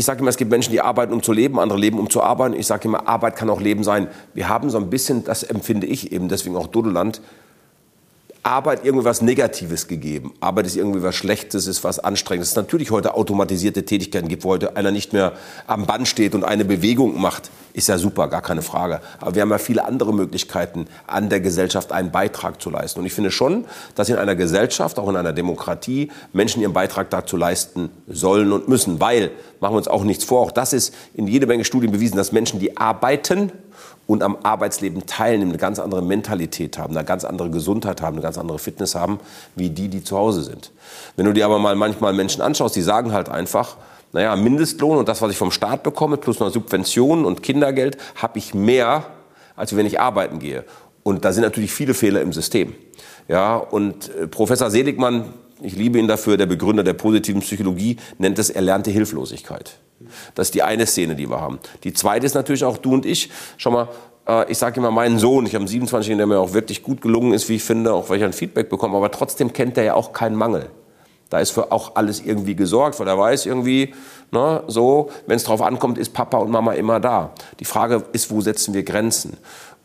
ich 0.00 0.06
sage 0.06 0.20
immer, 0.20 0.30
es 0.30 0.38
gibt 0.38 0.50
Menschen, 0.50 0.72
die 0.72 0.80
arbeiten, 0.80 1.12
um 1.12 1.22
zu 1.22 1.30
leben, 1.30 1.60
andere 1.60 1.78
leben, 1.78 1.98
um 1.98 2.08
zu 2.08 2.22
arbeiten. 2.22 2.54
Ich 2.58 2.66
sage 2.66 2.88
immer, 2.88 3.06
Arbeit 3.06 3.36
kann 3.36 3.50
auch 3.50 3.60
Leben 3.60 3.84
sein. 3.84 4.08
Wir 4.32 4.48
haben 4.48 4.70
so 4.70 4.78
ein 4.78 4.88
bisschen, 4.88 5.24
das 5.24 5.42
empfinde 5.42 5.86
ich 5.86 6.10
eben, 6.10 6.28
deswegen 6.28 6.56
auch 6.56 6.68
Dodoland, 6.68 7.20
Arbeit 8.42 8.84
irgendwie 8.84 9.04
was 9.04 9.20
Negatives 9.20 9.86
gegeben. 9.86 10.32
Arbeit 10.40 10.66
ist 10.66 10.76
irgendwie 10.76 11.02
was 11.02 11.14
Schlechtes, 11.14 11.66
ist 11.66 11.84
was 11.84 11.98
Anstrengendes. 11.98 12.50
Es 12.50 12.56
natürlich 12.56 12.90
heute 12.90 13.14
automatisierte 13.14 13.84
Tätigkeiten 13.84 14.28
gibt, 14.28 14.44
wo 14.44 14.50
heute 14.50 14.76
einer 14.76 14.90
nicht 14.90 15.12
mehr 15.12 15.34
am 15.66 15.86
Band 15.86 16.08
steht 16.08 16.34
und 16.34 16.44
eine 16.44 16.64
Bewegung 16.64 17.20
macht. 17.20 17.50
Ist 17.74 17.88
ja 17.88 17.98
super, 17.98 18.28
gar 18.28 18.40
keine 18.40 18.62
Frage. 18.62 19.00
Aber 19.20 19.34
wir 19.34 19.42
haben 19.42 19.50
ja 19.50 19.58
viele 19.58 19.84
andere 19.84 20.14
Möglichkeiten, 20.14 20.86
an 21.06 21.28
der 21.28 21.40
Gesellschaft 21.40 21.92
einen 21.92 22.10
Beitrag 22.10 22.62
zu 22.62 22.70
leisten. 22.70 23.00
Und 23.00 23.06
ich 23.06 23.12
finde 23.12 23.30
schon, 23.30 23.66
dass 23.94 24.08
in 24.08 24.16
einer 24.16 24.34
Gesellschaft, 24.34 24.98
auch 24.98 25.08
in 25.08 25.16
einer 25.16 25.34
Demokratie, 25.34 26.10
Menschen 26.32 26.62
ihren 26.62 26.72
Beitrag 26.72 27.10
dazu 27.10 27.36
leisten 27.36 27.90
sollen 28.08 28.52
und 28.52 28.68
müssen. 28.68 29.00
Weil, 29.00 29.32
machen 29.60 29.74
wir 29.74 29.78
uns 29.78 29.88
auch 29.88 30.02
nichts 30.02 30.24
vor, 30.24 30.40
auch 30.40 30.50
das 30.50 30.72
ist 30.72 30.94
in 31.12 31.26
jede 31.26 31.46
Menge 31.46 31.64
Studien 31.64 31.92
bewiesen, 31.92 32.16
dass 32.16 32.32
Menschen, 32.32 32.58
die 32.58 32.76
arbeiten, 32.78 33.52
und 34.10 34.24
am 34.24 34.38
Arbeitsleben 34.42 35.06
teilnehmen, 35.06 35.52
eine 35.52 35.58
ganz 35.58 35.78
andere 35.78 36.02
Mentalität 36.02 36.78
haben, 36.78 36.96
eine 36.96 37.06
ganz 37.06 37.24
andere 37.24 37.48
Gesundheit 37.48 38.02
haben, 38.02 38.14
eine 38.16 38.22
ganz 38.22 38.38
andere 38.38 38.58
Fitness 38.58 38.96
haben, 38.96 39.20
wie 39.54 39.70
die, 39.70 39.86
die 39.86 40.02
zu 40.02 40.18
Hause 40.18 40.42
sind. 40.42 40.72
Wenn 41.14 41.26
du 41.26 41.32
dir 41.32 41.44
aber 41.44 41.60
mal 41.60 41.76
manchmal 41.76 42.12
Menschen 42.12 42.42
anschaust, 42.42 42.74
die 42.74 42.82
sagen 42.82 43.12
halt 43.12 43.28
einfach, 43.28 43.76
naja, 44.12 44.34
Mindestlohn 44.34 44.98
und 44.98 45.08
das, 45.08 45.22
was 45.22 45.30
ich 45.30 45.36
vom 45.36 45.52
Staat 45.52 45.84
bekomme, 45.84 46.16
plus 46.16 46.40
noch 46.40 46.50
Subventionen 46.50 47.24
und 47.24 47.44
Kindergeld, 47.44 47.98
habe 48.16 48.36
ich 48.38 48.52
mehr, 48.52 49.04
als 49.54 49.76
wenn 49.76 49.86
ich 49.86 50.00
arbeiten 50.00 50.40
gehe. 50.40 50.64
Und 51.04 51.24
da 51.24 51.32
sind 51.32 51.44
natürlich 51.44 51.70
viele 51.70 51.94
Fehler 51.94 52.20
im 52.20 52.32
System. 52.32 52.74
Ja, 53.28 53.58
und 53.58 54.12
äh, 54.16 54.26
Professor 54.26 54.72
Seligmann, 54.72 55.34
ich 55.62 55.76
liebe 55.76 55.98
ihn 55.98 56.08
dafür, 56.08 56.36
der 56.36 56.46
Begründer 56.46 56.82
der 56.82 56.94
positiven 56.94 57.40
Psychologie, 57.40 57.96
nennt 58.18 58.38
es 58.38 58.50
erlernte 58.50 58.90
Hilflosigkeit. 58.90 59.78
Das 60.34 60.48
ist 60.48 60.54
die 60.54 60.62
eine 60.62 60.86
Szene, 60.86 61.14
die 61.14 61.28
wir 61.28 61.40
haben. 61.40 61.58
Die 61.84 61.92
zweite 61.92 62.26
ist 62.26 62.34
natürlich 62.34 62.64
auch 62.64 62.78
du 62.78 62.94
und 62.94 63.06
ich. 63.06 63.30
Schau 63.58 63.70
mal, 63.70 63.88
äh, 64.26 64.50
ich 64.50 64.58
sage 64.58 64.80
immer 64.80 64.90
meinen 64.90 65.18
Sohn, 65.18 65.46
ich 65.46 65.54
habe 65.54 65.62
einen 65.62 65.68
27 65.68 66.16
der 66.16 66.26
mir 66.26 66.38
auch 66.38 66.52
wirklich 66.52 66.82
gut 66.82 67.02
gelungen 67.02 67.32
ist, 67.32 67.48
wie 67.48 67.56
ich 67.56 67.64
finde, 67.64 67.92
auch 67.92 68.08
weil 68.08 68.18
ich 68.18 68.24
ein 68.24 68.32
Feedback 68.32 68.68
bekomme, 68.70 68.96
aber 68.96 69.10
trotzdem 69.10 69.52
kennt 69.52 69.76
er 69.76 69.84
ja 69.84 69.94
auch 69.94 70.12
keinen 70.12 70.36
Mangel. 70.36 70.70
Da 71.28 71.38
ist 71.38 71.50
für 71.50 71.70
auch 71.70 71.94
alles 71.94 72.20
irgendwie 72.20 72.56
gesorgt, 72.56 72.98
weil 72.98 73.06
er 73.06 73.16
weiß 73.16 73.46
irgendwie, 73.46 73.94
ne, 74.32 74.64
so, 74.66 75.10
wenn 75.26 75.36
es 75.36 75.44
drauf 75.44 75.62
ankommt, 75.62 75.96
ist 75.96 76.12
Papa 76.12 76.38
und 76.38 76.50
Mama 76.50 76.72
immer 76.72 76.98
da. 76.98 77.32
Die 77.60 77.64
Frage 77.64 78.02
ist, 78.12 78.32
wo 78.32 78.40
setzen 78.40 78.74
wir 78.74 78.82
Grenzen? 78.82 79.36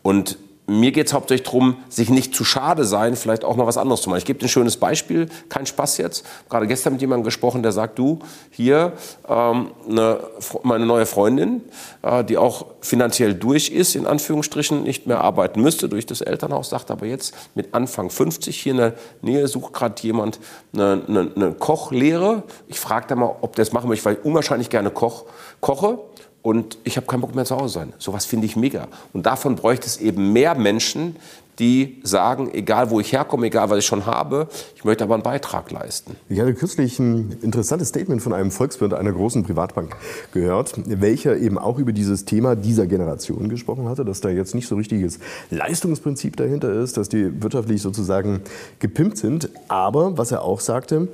Und 0.01 0.39
mir 0.67 0.91
geht 0.91 1.07
es 1.07 1.13
hauptsächlich 1.13 1.45
darum, 1.45 1.77
sich 1.89 2.09
nicht 2.09 2.33
zu 2.33 2.43
schade 2.43 2.85
sein, 2.85 3.15
vielleicht 3.15 3.43
auch 3.43 3.55
mal 3.55 3.67
was 3.67 3.77
anderes 3.77 4.01
zu 4.01 4.09
machen. 4.09 4.19
Ich 4.19 4.25
gebe 4.25 4.39
dir 4.39 4.45
ein 4.45 4.49
schönes 4.49 4.77
Beispiel, 4.77 5.29
kein 5.47 5.65
Spaß 5.65 5.97
jetzt. 5.97 6.25
Gerade 6.49 6.65
gestern 6.65 6.93
mit 6.93 7.01
jemandem 7.01 7.23
gesprochen, 7.23 7.61
der 7.61 7.71
sagt, 7.71 7.99
du, 7.99 8.19
hier 8.49 8.93
ähm, 9.27 9.71
eine, 9.87 10.19
meine 10.63 10.85
neue 10.85 11.05
Freundin, 11.05 11.61
äh, 12.01 12.23
die 12.23 12.37
auch 12.37 12.65
finanziell 12.81 13.35
durch 13.35 13.69
ist, 13.69 13.95
in 13.95 14.07
Anführungsstrichen, 14.07 14.83
nicht 14.83 15.05
mehr 15.05 15.21
arbeiten 15.21 15.61
müsste 15.61 15.87
durch 15.87 16.05
das 16.05 16.21
Elternhaus, 16.21 16.69
sagt 16.69 16.89
aber 16.89 17.05
jetzt 17.05 17.35
mit 17.53 17.73
Anfang 17.75 18.09
50 18.09 18.59
hier 18.59 18.71
in 18.71 18.77
der 18.77 18.93
Nähe 19.21 19.47
sucht 19.47 19.73
gerade 19.73 20.01
jemand 20.01 20.39
eine, 20.73 21.03
eine, 21.07 21.31
eine 21.35 21.53
Kochlehre. 21.53 22.43
Ich 22.67 22.79
frage 22.79 23.05
da 23.07 23.15
mal, 23.15 23.35
ob 23.41 23.55
der 23.55 23.65
das 23.65 23.73
machen 23.73 23.89
möchte, 23.89 24.05
weil 24.05 24.15
ich 24.15 24.25
unwahrscheinlich 24.25 24.69
gerne 24.69 24.89
koch, 24.89 25.25
koche 25.61 25.99
und 26.45 26.77
ich 26.83 26.95
habe 26.95 27.07
keinen 27.07 27.21
Bock 27.21 27.33
mehr 27.33 27.43
zu 27.43 27.57
Hause 27.57 27.73
sein. 27.73 27.93
Sowas 27.97 28.25
finde 28.25 28.45
ich 28.45 28.55
mega. 28.55 28.87
Und 29.13 29.25
davon 29.25 29.55
bräuchte 29.55 29.87
es 29.87 29.97
eben 29.97 30.31
mehr 30.31 30.53
Menschen, 30.53 31.15
die 31.57 31.99
sagen, 32.03 32.51
egal 32.53 32.91
wo 32.91 32.99
ich 32.99 33.13
herkomme, 33.13 33.47
egal 33.47 33.71
was 33.71 33.79
ich 33.79 33.85
schon 33.87 34.05
habe, 34.05 34.47
ich 34.75 34.83
möchte 34.83 35.03
aber 35.03 35.15
einen 35.15 35.23
Beitrag 35.23 35.71
leisten. 35.71 36.15
Ich 36.29 36.39
hatte 36.39 36.53
kürzlich 36.53 36.99
ein 36.99 37.35
interessantes 37.41 37.87
Statement 37.87 38.21
von 38.21 38.31
einem 38.31 38.51
Volkswirt 38.51 38.93
einer 38.93 39.11
großen 39.11 39.43
Privatbank 39.43 39.95
gehört, 40.33 40.73
welcher 40.85 41.35
eben 41.35 41.57
auch 41.57 41.79
über 41.79 41.93
dieses 41.93 42.25
Thema 42.25 42.55
dieser 42.55 42.85
Generation 42.85 43.49
gesprochen 43.49 43.89
hatte, 43.89 44.05
dass 44.05 44.21
da 44.21 44.29
jetzt 44.29 44.53
nicht 44.53 44.67
so 44.67 44.75
richtiges 44.75 45.17
Leistungsprinzip 45.49 46.37
dahinter 46.37 46.71
ist, 46.73 46.97
dass 46.97 47.09
die 47.09 47.41
wirtschaftlich 47.41 47.81
sozusagen 47.81 48.41
gepimpt 48.77 49.17
sind. 49.17 49.49
Aber 49.67 50.15
was 50.19 50.31
er 50.31 50.43
auch 50.43 50.59
sagte, 50.59 51.07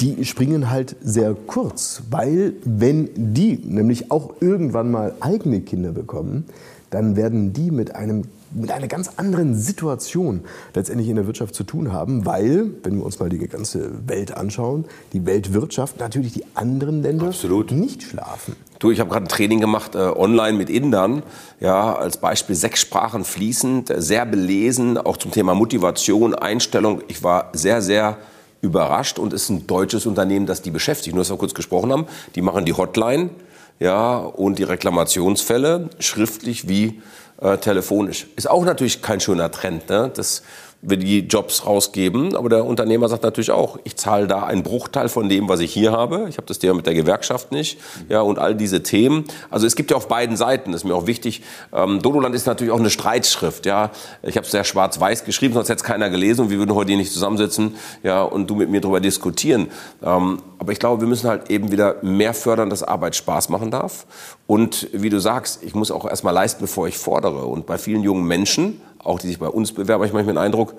die 0.00 0.24
springen 0.24 0.70
halt 0.70 0.96
sehr 1.02 1.34
kurz, 1.46 2.02
weil 2.10 2.54
wenn 2.64 3.10
die 3.14 3.60
nämlich 3.62 4.10
auch 4.10 4.34
irgendwann 4.40 4.90
mal 4.90 5.14
eigene 5.20 5.60
Kinder 5.60 5.92
bekommen, 5.92 6.46
dann 6.90 7.16
werden 7.16 7.52
die 7.52 7.70
mit 7.70 7.94
einem 7.94 8.24
mit 8.52 8.72
einer 8.72 8.88
ganz 8.88 9.10
anderen 9.16 9.54
Situation 9.54 10.40
letztendlich 10.74 11.08
in 11.08 11.16
der 11.16 11.26
Wirtschaft 11.26 11.54
zu 11.54 11.62
tun 11.62 11.92
haben, 11.92 12.26
weil, 12.26 12.70
wenn 12.82 12.96
wir 12.96 13.04
uns 13.04 13.20
mal 13.20 13.28
die 13.28 13.38
ganze 13.38 14.08
Welt 14.08 14.36
anschauen, 14.36 14.86
die 15.12 15.24
Weltwirtschaft 15.24 16.00
natürlich 16.00 16.32
die 16.32 16.44
anderen 16.54 17.00
Länder 17.02 17.26
Absolut. 17.26 17.70
nicht 17.70 18.02
schlafen. 18.02 18.56
Du, 18.80 18.90
ich 18.90 18.98
habe 18.98 19.10
gerade 19.10 19.26
ein 19.26 19.28
Training 19.28 19.60
gemacht 19.60 19.94
äh, 19.94 19.98
online 19.98 20.58
mit 20.58 20.68
Indern, 20.68 21.22
ja, 21.60 21.94
als 21.94 22.16
Beispiel 22.16 22.56
sechs 22.56 22.80
Sprachen 22.80 23.24
fließend, 23.24 23.92
sehr 23.98 24.26
belesen, 24.26 24.98
auch 24.98 25.16
zum 25.16 25.30
Thema 25.30 25.54
Motivation, 25.54 26.34
Einstellung. 26.34 27.02
Ich 27.06 27.22
war 27.22 27.50
sehr, 27.52 27.82
sehr 27.82 28.18
überrascht 28.60 29.18
und 29.18 29.32
ist 29.32 29.48
ein 29.48 29.66
deutsches 29.66 30.06
Unternehmen, 30.06 30.46
das 30.46 30.62
die 30.62 30.70
beschäftigt. 30.70 31.14
Nur, 31.14 31.22
dass 31.22 31.30
wir 31.30 31.38
kurz 31.38 31.54
gesprochen 31.54 31.92
haben, 31.92 32.06
die 32.34 32.42
machen 32.42 32.64
die 32.64 32.74
Hotline, 32.74 33.30
ja, 33.78 34.18
und 34.18 34.58
die 34.58 34.62
Reklamationsfälle 34.62 35.88
schriftlich 35.98 36.68
wie 36.68 37.00
äh, 37.40 37.56
telefonisch. 37.56 38.26
Ist 38.36 38.48
auch 38.48 38.64
natürlich 38.64 39.02
kein 39.02 39.20
schöner 39.20 39.50
Trend, 39.50 39.88
ne? 39.88 40.10
dass 40.14 40.42
wir 40.82 40.96
die 40.96 41.20
Jobs 41.20 41.66
rausgeben. 41.66 42.34
Aber 42.34 42.48
der 42.48 42.64
Unternehmer 42.64 43.08
sagt 43.08 43.22
natürlich 43.22 43.50
auch, 43.50 43.78
ich 43.84 43.96
zahle 43.96 44.26
da 44.26 44.44
einen 44.44 44.62
Bruchteil 44.62 45.08
von 45.08 45.28
dem, 45.28 45.48
was 45.48 45.60
ich 45.60 45.72
hier 45.72 45.92
habe. 45.92 46.26
Ich 46.28 46.36
habe 46.38 46.46
das 46.46 46.58
Thema 46.58 46.74
mit 46.74 46.86
der 46.86 46.94
Gewerkschaft 46.94 47.52
nicht. 47.52 47.78
Ja, 48.08 48.22
und 48.22 48.38
all 48.38 48.54
diese 48.54 48.82
Themen. 48.82 49.24
Also 49.50 49.66
es 49.66 49.76
gibt 49.76 49.90
ja 49.90 49.96
auf 49.96 50.08
beiden 50.08 50.36
Seiten, 50.36 50.72
das 50.72 50.82
ist 50.82 50.84
mir 50.86 50.94
auch 50.94 51.06
wichtig. 51.06 51.42
Ähm, 51.72 52.00
Dodoland 52.00 52.34
ist 52.34 52.46
natürlich 52.46 52.72
auch 52.72 52.78
eine 52.78 52.90
Streitschrift. 52.90 53.66
Ja, 53.66 53.90
ich 54.22 54.36
habe 54.36 54.46
es 54.46 54.52
sehr 54.52 54.64
schwarz-weiß 54.64 55.24
geschrieben, 55.24 55.54
sonst 55.54 55.68
hätte 55.68 55.80
es 55.80 55.84
keiner 55.84 56.08
gelesen 56.08 56.42
und 56.42 56.50
wir 56.50 56.58
würden 56.58 56.74
heute 56.74 56.88
hier 56.88 56.98
nicht 56.98 57.12
zusammensitzen 57.12 57.76
ja, 58.02 58.22
und 58.22 58.48
du 58.48 58.54
mit 58.54 58.70
mir 58.70 58.80
darüber 58.80 59.00
diskutieren. 59.00 59.68
Ähm, 60.02 60.40
aber 60.58 60.72
ich 60.72 60.78
glaube, 60.78 61.00
wir 61.02 61.08
müssen 61.08 61.28
halt 61.28 61.50
eben 61.50 61.72
wieder 61.72 61.96
mehr 62.02 62.34
fördern, 62.34 62.70
dass 62.70 62.82
Arbeit 62.82 63.16
Spaß 63.16 63.48
machen 63.48 63.70
darf. 63.70 64.06
Und 64.46 64.88
wie 64.92 65.10
du 65.10 65.20
sagst, 65.20 65.62
ich 65.62 65.74
muss 65.74 65.90
auch 65.90 66.06
erstmal 66.06 66.34
leisten, 66.34 66.62
bevor 66.62 66.88
ich 66.88 66.98
fordere. 66.98 67.46
Und 67.46 67.66
bei 67.66 67.78
vielen 67.78 68.02
jungen 68.02 68.24
Menschen 68.26 68.80
auch 69.02 69.18
die 69.18 69.28
sich 69.28 69.38
bei 69.38 69.48
uns 69.48 69.72
bewerben, 69.72 70.04
ich 70.04 70.12
manchmal 70.12 70.34
den 70.34 70.42
Eindruck, 70.42 70.74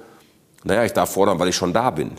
naja, 0.64 0.84
ich 0.86 0.94
darf 0.94 1.12
fordern, 1.12 1.40
weil 1.40 1.50
ich 1.50 1.56
schon 1.56 1.74
da 1.74 1.90
bin. 1.90 2.12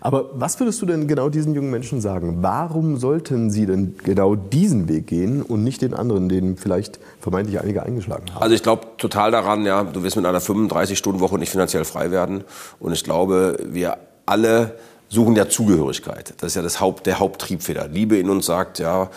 Aber 0.00 0.30
was 0.34 0.58
würdest 0.60 0.80
du 0.82 0.86
denn 0.86 1.08
genau 1.08 1.28
diesen 1.28 1.54
jungen 1.54 1.70
Menschen 1.70 2.00
sagen? 2.00 2.38
Warum 2.40 2.96
sollten 2.96 3.50
sie 3.50 3.66
denn 3.66 3.96
genau 4.02 4.34
diesen 4.34 4.88
Weg 4.88 5.06
gehen 5.06 5.42
und 5.42 5.64
nicht 5.64 5.82
den 5.82 5.94
anderen, 5.94 6.28
den 6.28 6.56
vielleicht 6.56 6.98
vermeintlich 7.20 7.60
einige 7.60 7.82
eingeschlagen 7.82 8.26
haben? 8.32 8.42
Also 8.42 8.54
ich 8.54 8.62
glaube 8.62 8.86
total 8.98 9.30
daran, 9.30 9.64
ja, 9.64 9.84
du 9.84 10.02
wirst 10.02 10.16
mit 10.16 10.26
einer 10.26 10.40
35-Stunden-Woche 10.40 11.38
nicht 11.38 11.50
finanziell 11.50 11.84
frei 11.84 12.10
werden. 12.10 12.44
Und 12.78 12.92
ich 12.92 13.04
glaube, 13.04 13.58
wir 13.64 13.98
alle 14.26 14.74
suchen 15.12 15.34
ja 15.34 15.48
Zugehörigkeit. 15.48 16.34
Das 16.38 16.52
ist 16.52 16.54
ja 16.54 16.62
das 16.62 16.80
Haupt, 16.80 17.04
der 17.04 17.18
Haupttriebfeder. 17.18 17.88
Liebe 17.88 18.16
in 18.16 18.30
uns 18.30 18.46
sagt, 18.46 18.78
ja, 18.78 19.10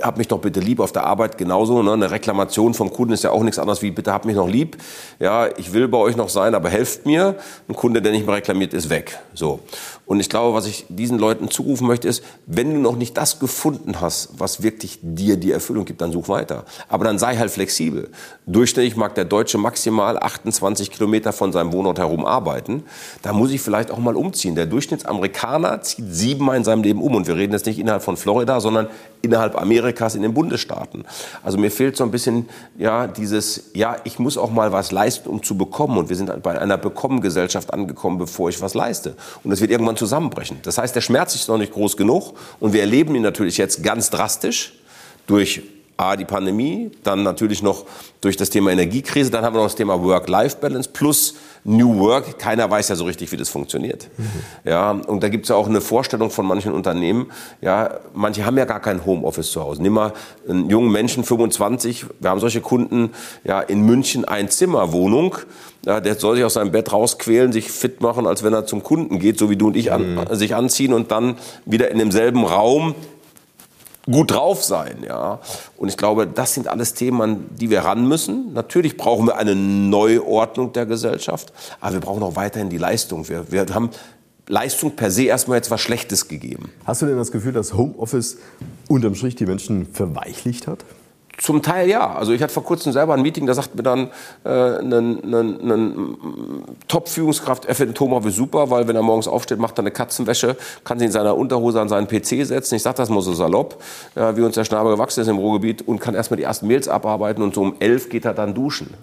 hab 0.00 0.16
mich 0.16 0.28
doch 0.28 0.38
bitte 0.38 0.58
lieb 0.58 0.80
auf 0.80 0.90
der 0.90 1.04
Arbeit 1.04 1.36
genauso. 1.36 1.82
Ne? 1.82 1.92
Eine 1.92 2.10
Reklamation 2.10 2.72
vom 2.72 2.90
Kunden 2.90 3.12
ist 3.12 3.24
ja 3.24 3.30
auch 3.30 3.42
nichts 3.42 3.58
anderes 3.58 3.82
wie, 3.82 3.90
bitte 3.90 4.10
hab 4.10 4.24
mich 4.24 4.36
noch 4.36 4.48
lieb. 4.48 4.78
Ja, 5.20 5.48
ich 5.58 5.74
will 5.74 5.86
bei 5.86 5.98
euch 5.98 6.16
noch 6.16 6.30
sein, 6.30 6.54
aber 6.54 6.70
helft 6.70 7.04
mir. 7.04 7.36
Ein 7.68 7.74
Kunde, 7.74 8.00
der 8.00 8.12
nicht 8.12 8.24
mehr 8.26 8.36
reklamiert, 8.36 8.72
ist 8.72 8.88
weg. 8.88 9.18
So. 9.34 9.60
Und 10.06 10.20
ich 10.20 10.30
glaube, 10.30 10.54
was 10.54 10.66
ich 10.66 10.86
diesen 10.88 11.18
Leuten 11.18 11.50
zurufen 11.50 11.86
möchte, 11.86 12.08
ist, 12.08 12.24
wenn 12.46 12.72
du 12.72 12.80
noch 12.80 12.96
nicht 12.96 13.16
das 13.16 13.38
gefunden 13.38 14.00
hast, 14.00 14.30
was 14.38 14.62
wirklich 14.62 14.98
dir 15.02 15.36
die 15.36 15.52
Erfüllung 15.52 15.84
gibt, 15.84 16.00
dann 16.00 16.12
such 16.12 16.28
weiter. 16.28 16.64
Aber 16.88 17.04
dann 17.04 17.18
sei 17.18 17.36
halt 17.36 17.50
flexibel. 17.50 18.10
Durchschnittlich 18.46 18.96
mag 18.96 19.14
der 19.14 19.24
Deutsche 19.26 19.58
maximal 19.58 20.18
28 20.18 20.90
Kilometer 20.90 21.34
von 21.34 21.52
seinem 21.52 21.72
Wohnort 21.72 21.98
herum 21.98 22.24
arbeiten. 22.24 22.84
Da 23.22 23.34
muss 23.34 23.50
ich 23.50 23.60
vielleicht 23.60 23.90
auch 23.90 23.98
mal 23.98 24.16
umziehen. 24.16 24.54
Der 24.54 24.66
Durchschnittsamerikaner 24.66 25.33
zieht 25.82 26.04
siebenmal 26.08 26.56
in 26.56 26.64
seinem 26.64 26.82
Leben 26.82 27.02
um. 27.02 27.14
Und 27.14 27.26
wir 27.26 27.36
reden 27.36 27.52
jetzt 27.52 27.66
nicht 27.66 27.78
innerhalb 27.78 28.02
von 28.02 28.16
Florida, 28.16 28.60
sondern 28.60 28.88
innerhalb 29.22 29.60
Amerikas 29.60 30.14
in 30.14 30.22
den 30.22 30.32
Bundesstaaten. 30.32 31.04
Also 31.42 31.58
mir 31.58 31.70
fehlt 31.70 31.96
so 31.96 32.04
ein 32.04 32.10
bisschen, 32.10 32.48
ja, 32.78 33.06
dieses, 33.06 33.70
ja, 33.74 33.96
ich 34.04 34.18
muss 34.18 34.38
auch 34.38 34.50
mal 34.50 34.72
was 34.72 34.92
leisten, 34.92 35.28
um 35.28 35.42
zu 35.42 35.58
bekommen. 35.58 35.98
Und 35.98 36.08
wir 36.08 36.16
sind 36.16 36.42
bei 36.42 36.58
einer 36.58 36.78
Bekommengesellschaft 36.78 37.72
angekommen, 37.72 38.18
bevor 38.18 38.48
ich 38.48 38.60
was 38.62 38.74
leiste. 38.74 39.16
Und 39.42 39.50
das 39.50 39.60
wird 39.60 39.70
irgendwann 39.70 39.96
zusammenbrechen. 39.96 40.58
Das 40.62 40.78
heißt, 40.78 40.94
der 40.94 41.00
Schmerz 41.00 41.34
ist 41.34 41.48
noch 41.48 41.58
nicht 41.58 41.72
groß 41.72 41.96
genug 41.96 42.34
und 42.60 42.72
wir 42.72 42.80
erleben 42.80 43.14
ihn 43.14 43.22
natürlich 43.22 43.58
jetzt 43.58 43.82
ganz 43.82 44.10
drastisch 44.10 44.74
durch 45.26 45.62
A, 45.96 46.16
die 46.16 46.24
Pandemie, 46.24 46.90
dann 47.04 47.22
natürlich 47.22 47.62
noch 47.62 47.84
durch 48.20 48.36
das 48.36 48.50
Thema 48.50 48.72
Energiekrise, 48.72 49.30
dann 49.30 49.44
haben 49.44 49.54
wir 49.54 49.58
noch 49.58 49.66
das 49.66 49.76
Thema 49.76 50.02
Work-Life-Balance 50.02 50.90
plus 50.92 51.34
New 51.64 51.98
Work. 51.98 52.38
Keiner 52.38 52.70
weiß 52.70 52.88
ja 52.88 52.96
so 52.96 53.04
richtig, 53.04 53.30
wie 53.32 53.36
das 53.36 53.48
funktioniert. 53.48 54.08
Mhm. 54.16 54.24
Ja, 54.64 54.90
und 54.90 55.22
da 55.22 55.28
gibt 55.28 55.44
es 55.44 55.50
ja 55.50 55.56
auch 55.56 55.68
eine 55.68 55.80
Vorstellung 55.80 56.30
von 56.30 56.46
manchen 56.46 56.72
Unternehmen. 56.72 57.30
Ja, 57.60 58.00
manche 58.12 58.44
haben 58.44 58.58
ja 58.58 58.64
gar 58.64 58.80
kein 58.80 59.04
Homeoffice 59.06 59.50
zu 59.50 59.62
Hause. 59.62 59.82
Nimm 59.82 59.94
mal 59.94 60.12
einen 60.48 60.68
jungen 60.68 60.90
Menschen, 60.90 61.24
25, 61.24 62.06
wir 62.20 62.30
haben 62.30 62.40
solche 62.40 62.60
Kunden, 62.60 63.10
ja, 63.44 63.60
in 63.60 63.82
München 63.82 64.24
ein 64.24 64.50
Zimmerwohnung. 64.50 65.36
Ja, 65.86 66.00
der 66.00 66.14
soll 66.14 66.36
sich 66.36 66.44
aus 66.44 66.54
seinem 66.54 66.72
Bett 66.72 66.92
rausquälen, 66.92 67.52
sich 67.52 67.70
fit 67.70 68.00
machen, 68.00 68.26
als 68.26 68.42
wenn 68.42 68.54
er 68.54 68.64
zum 68.64 68.82
Kunden 68.82 69.18
geht, 69.18 69.38
so 69.38 69.50
wie 69.50 69.56
du 69.56 69.66
und 69.66 69.76
ich 69.76 69.92
an, 69.92 70.14
mhm. 70.14 70.34
sich 70.34 70.54
anziehen 70.54 70.94
und 70.94 71.10
dann 71.10 71.36
wieder 71.66 71.90
in 71.90 71.98
demselben 71.98 72.44
Raum 72.44 72.94
gut 74.10 74.32
drauf 74.32 74.62
sein, 74.62 75.04
ja. 75.06 75.40
Und 75.76 75.88
ich 75.88 75.96
glaube, 75.96 76.26
das 76.26 76.54
sind 76.54 76.68
alles 76.68 76.94
Themen, 76.94 77.20
an 77.20 77.46
die 77.58 77.70
wir 77.70 77.80
ran 77.80 78.06
müssen. 78.06 78.52
Natürlich 78.52 78.96
brauchen 78.96 79.26
wir 79.26 79.36
eine 79.36 79.54
Neuordnung 79.54 80.72
der 80.72 80.86
Gesellschaft, 80.86 81.52
aber 81.80 81.94
wir 81.94 82.00
brauchen 82.00 82.22
auch 82.22 82.36
weiterhin 82.36 82.70
die 82.70 82.78
Leistung. 82.78 83.28
Wir, 83.28 83.50
wir 83.50 83.66
haben 83.72 83.90
Leistung 84.46 84.94
per 84.94 85.10
se 85.10 85.24
erstmal 85.24 85.56
jetzt 85.56 85.70
was 85.70 85.80
Schlechtes 85.80 86.28
gegeben. 86.28 86.70
Hast 86.84 87.02
du 87.02 87.06
denn 87.06 87.16
das 87.16 87.32
Gefühl, 87.32 87.52
dass 87.52 87.72
Homeoffice 87.72 88.38
unterm 88.88 89.14
Strich 89.14 89.36
die 89.36 89.46
Menschen 89.46 89.86
verweichlicht 89.86 90.66
hat? 90.66 90.84
Zum 91.38 91.62
Teil 91.62 91.88
ja. 91.88 92.14
Also 92.14 92.32
ich 92.32 92.42
hatte 92.42 92.52
vor 92.52 92.64
kurzem 92.64 92.92
selber 92.92 93.14
ein 93.14 93.22
Meeting, 93.22 93.46
da 93.46 93.54
sagt 93.54 93.74
mir 93.74 93.82
dann 93.82 94.10
äh, 94.44 94.48
eine, 94.48 95.94
Top-Führungskraft, 96.88 97.64
er 97.64 97.74
findet 97.74 97.98
Homeoffice 98.00 98.36
super, 98.36 98.70
weil 98.70 98.86
wenn 98.88 98.96
er 98.96 99.02
morgens 99.02 99.28
aufsteht, 99.28 99.58
macht 99.58 99.78
er 99.78 99.80
eine 99.80 99.90
Katzenwäsche, 99.90 100.56
kann 100.84 100.98
sie 100.98 101.06
in 101.06 101.12
seiner 101.12 101.36
Unterhose 101.36 101.80
an 101.80 101.88
seinen 101.88 102.06
PC 102.06 102.46
setzen. 102.46 102.76
Ich 102.76 102.82
sage 102.82 102.96
das 102.96 103.08
mal 103.08 103.20
so 103.20 103.32
salopp, 103.32 103.82
ja, 104.14 104.36
wie 104.36 104.42
uns 104.42 104.54
der 104.54 104.64
Schnabel 104.64 104.92
gewachsen 104.92 105.20
ist 105.20 105.28
im 105.28 105.38
Ruhrgebiet 105.38 105.86
und 105.86 106.00
kann 106.00 106.14
erstmal 106.14 106.36
die 106.36 106.44
ersten 106.44 106.66
Mails 106.66 106.88
abarbeiten 106.88 107.42
und 107.42 107.54
so 107.54 107.62
um 107.62 107.76
elf 107.80 108.08
geht 108.08 108.24
er 108.24 108.34
dann 108.34 108.54
duschen 108.54 108.94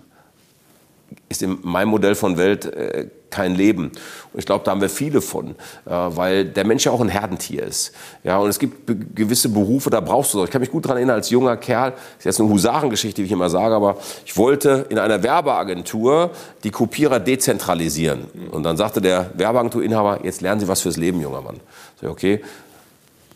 ist 1.30 1.42
in 1.42 1.60
meinem 1.64 1.90
Modell 1.90 2.16
von 2.16 2.38
Welt 2.38 2.66
äh, 2.66 3.08
kein 3.32 3.56
Leben. 3.56 3.86
Und 4.34 4.40
ich 4.40 4.46
glaube, 4.46 4.64
da 4.64 4.72
haben 4.72 4.82
wir 4.82 4.90
viele 4.90 5.22
von, 5.22 5.52
äh, 5.86 5.90
weil 5.90 6.46
der 6.46 6.66
Mensch 6.66 6.86
ja 6.86 6.92
auch 6.92 7.02
ein 7.02 7.10
Herdentier 7.10 7.64
ist. 7.64 7.94
Ja, 8.24 8.38
und 8.38 8.50
es 8.50 8.60
gibt 8.60 8.86
be 8.86 8.96
gewisse 8.96 9.50
Berufe, 9.50 9.90
da 9.90 10.02
brauchst 10.02 10.34
du 10.34 10.40
so. 10.40 10.44
Ich 10.44 10.52
kann 10.52 10.62
mich 10.62 10.70
gut 10.70 10.86
daran 10.86 10.98
erinnern, 10.98 11.16
als 11.16 11.30
junger 11.30 11.58
Kerl, 11.58 11.94
ist 12.20 12.26
jetzt 12.26 12.40
eine 12.40 12.50
Husarengeschichte, 12.50 13.22
wie 13.22 13.26
ich 13.26 13.32
immer 13.32 13.50
sage, 13.50 13.74
aber 13.74 13.98
ich 14.26 14.38
wollte 14.38 14.86
in 14.90 15.00
einer 15.00 15.24
Werbeagentur 15.24 16.32
die 16.64 16.72
Kopierer 16.72 17.20
dezentralisieren. 17.20 18.26
Und 18.52 18.64
dann 18.64 18.78
sagte 18.78 19.02
der 19.02 19.32
Werbeagenturinhaber, 19.34 20.20
jetzt 20.24 20.42
lernen 20.42 20.60
Sie 20.60 20.68
was 20.68 20.82
fürs 20.82 20.98
Leben, 20.98 21.22
junger 21.22 21.42
Mann. 21.42 21.56
Ich 21.96 22.02
sag, 22.02 22.12
okay, 22.12 22.42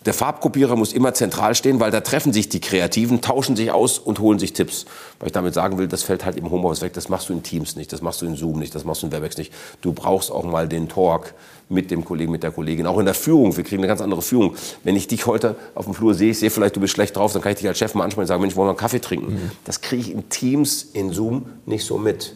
der 0.06 0.14
Farbkopierer 0.14 0.76
muss 0.76 0.94
immer 0.94 1.14
zentral 1.14 1.56
stehen, 1.56 1.80
weil 1.80 1.90
da 1.90 2.02
treffen 2.02 2.32
sich 2.32 2.48
die 2.48 2.62
Kreativen, 2.62 3.22
tauschen 3.22 3.56
sich 3.56 3.72
aus 3.72 3.98
und 3.98 4.20
holen 4.20 4.38
sich 4.38 4.54
Tipps. 4.54 4.86
Weil 5.20 5.28
ich 5.28 5.34
damit 5.34 5.54
sagen 5.54 5.78
will, 5.78 5.88
das 5.88 6.04
fällt 6.04 6.26
halt 6.26 6.38
im 6.38 6.52
Homeoffice 6.52 6.82
weg. 6.82 6.94
Das 6.94 7.10
machst 7.10 7.30
du 7.30 7.34
in 7.34 7.42
Teams 7.42 7.76
nicht, 7.76 7.92
das 7.92 8.02
machst 8.02 8.22
du 8.22 8.28
in 8.28 8.36
Zoom 8.36 8.60
nicht, 8.60 8.76
das 8.76 8.86
machst 8.86 9.02
du 9.02 9.08
in 9.08 9.12
Webex 9.12 9.38
nicht. 9.38 9.52
Du 9.82 9.94
brauchst 9.94 10.32
auch 10.32 10.44
mal 10.44 10.68
den 10.68 10.88
Talk 10.90 11.34
mit 11.70 11.90
dem 11.90 12.06
Kollegen, 12.06 12.32
mit 12.32 12.44
der 12.44 12.52
Kollegin. 12.52 12.86
Auch 12.86 13.00
in 13.00 13.06
der 13.06 13.16
Führung. 13.16 13.58
Wir 13.58 13.64
kriegen 13.64 13.82
eine 13.82 13.88
ganz 13.88 14.02
andere 14.02 14.22
Führung. 14.22 14.56
Wenn 14.84 14.96
ich 14.96 15.08
dich 15.08 15.26
heute 15.26 15.56
auf 15.74 15.86
dem 15.86 15.96
Flur 15.96 16.14
sehe, 16.14 16.32
ich 16.32 16.40
sehe 16.40 16.52
vielleicht, 16.52 16.76
du 16.76 16.80
bist 16.80 16.94
schlecht 16.94 17.16
drauf, 17.16 17.34
dann 17.34 17.42
kann 17.42 17.54
ich 17.54 17.58
dich 17.58 17.68
als 17.68 17.80
Chef 17.80 17.96
mal 17.96 18.04
ansprechen 18.04 18.26
und 18.26 18.28
sagen, 18.28 18.42
Mensch, 18.42 18.56
wollen 18.56 18.68
wir 18.68 18.72
einen 18.72 18.78
Kaffee 18.78 19.00
trinken? 19.00 19.34
Mhm. 19.34 19.52
Das 19.64 19.82
kriege 19.82 20.04
ich 20.04 20.12
in 20.12 20.30
Teams, 20.30 20.84
in 20.94 21.12
Zoom 21.12 21.48
nicht 21.66 21.86
so 21.86 21.98
mit. 21.98 22.36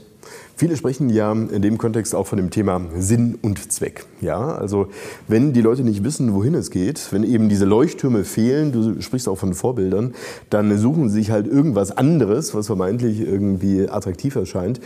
Viele 0.60 0.76
sprechen 0.76 1.08
ja 1.08 1.32
in 1.32 1.62
dem 1.62 1.78
Kontext 1.78 2.14
auch 2.14 2.28
von 2.28 2.36
dem 2.36 2.50
Thema 2.50 2.82
Sinn 2.98 3.40
und 3.42 3.72
Zweck. 3.72 4.06
Ja, 4.20 4.56
also 4.58 4.90
wenn 5.30 5.54
die 5.54 5.62
Leute 5.62 5.84
nicht 5.84 6.04
wissen, 6.04 6.34
wohin 6.34 6.54
es 6.54 6.70
geht, 6.70 7.14
wenn 7.14 7.24
eben 7.24 7.48
diese 7.48 7.64
Leuchttürme 7.64 8.26
fehlen, 8.26 8.74
du 8.74 9.02
sprichst 9.02 9.30
auch 9.30 9.38
von 9.38 9.54
Vorbildern, 9.54 10.16
dann 10.50 10.78
suchen 10.78 11.08
sie 11.08 11.20
sich 11.20 11.32
halt 11.32 11.48
irgendwas 11.48 11.92
anderes, 11.92 12.54
was 12.56 12.68
vermeintlich 12.68 13.22
irgendwie 13.22 13.88
attraktiv 13.88 14.36
erscheint. 14.36 14.82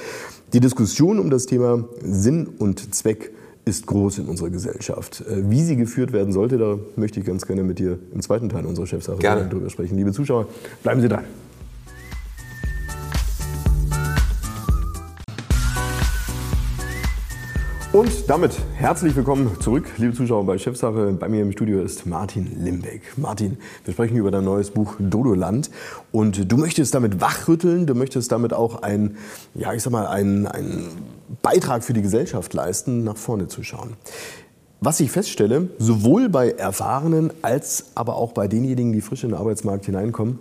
Die 0.54 0.60
Diskussion 0.60 1.18
um 1.18 1.32
das 1.32 1.48
Thema 1.48 1.86
Sinn 2.04 2.46
und 2.60 2.94
Zweck 2.94 3.32
ist 3.66 3.88
groß 3.88 4.20
in 4.20 4.26
unserer 4.28 4.52
Gesellschaft. 4.52 5.22
Äh, 5.22 5.50
wie 5.50 5.64
sie 5.64 5.76
geführt 5.76 6.14
werden 6.14 6.34
sollte, 6.34 6.60
da 6.60 6.78
möchte 6.98 7.20
ich 7.20 7.26
ganz 7.26 7.48
gerne 7.48 7.64
mit 7.64 7.80
dir 7.80 7.98
im 8.14 8.22
zweiten 8.22 8.48
Teil 8.48 8.68
unserer 8.68 8.86
Chefsache 8.86 9.18
darüber 9.18 9.72
sprechen. 9.72 9.98
Liebe 9.98 10.12
Zuschauer, 10.12 10.46
bleiben 10.84 11.02
Sie 11.02 11.08
dran. 11.08 11.24
Und 17.94 18.28
damit 18.28 18.58
herzlich 18.74 19.16
willkommen 19.16 19.56
zurück, 19.60 19.86
liebe 19.98 20.16
Zuschauer 20.16 20.48
bei 20.48 20.58
Chefsache. 20.58 21.12
Bei 21.12 21.30
mir 21.30 21.44
im 21.44 21.52
Studio 21.52 21.80
ist 21.80 22.08
Martin 22.08 22.64
Limbeck. 22.64 23.04
Martin, 23.18 23.60
wir 23.86 23.94
sprechen 23.94 24.18
über 24.18 24.32
dein 24.32 24.44
neues 24.44 24.72
Buch 24.72 24.96
Dodoland. 24.98 25.70
Und 26.12 26.52
du 26.52 26.58
möchtest 26.58 26.96
damit 26.96 27.22
wachrütteln, 27.22 27.86
du 27.86 27.94
möchtest 27.94 28.32
damit 28.32 28.52
auch 28.52 28.82
ein, 28.82 29.18
ja, 29.54 29.74
ich 29.74 29.84
sag 29.84 29.92
mal, 29.94 30.08
einen, 30.08 30.48
einen 30.48 30.88
Beitrag 31.44 31.84
für 31.84 31.94
die 31.94 32.02
Gesellschaft 32.02 32.56
leisten, 32.56 33.04
nach 33.04 33.16
vorne 33.16 33.48
zu 33.48 33.62
schauen. 33.62 33.94
Was 34.82 35.00
ich 35.00 35.12
feststelle, 35.12 35.70
sowohl 35.78 36.30
bei 36.30 36.50
Erfahrenen 36.50 37.32
als 37.44 37.92
aber 37.94 38.16
auch 38.16 38.32
bei 38.32 38.48
denjenigen, 38.48 38.92
die 38.92 39.02
frisch 39.02 39.24
in 39.24 39.30
den 39.30 39.38
Arbeitsmarkt 39.38 39.86
hineinkommen, 39.86 40.40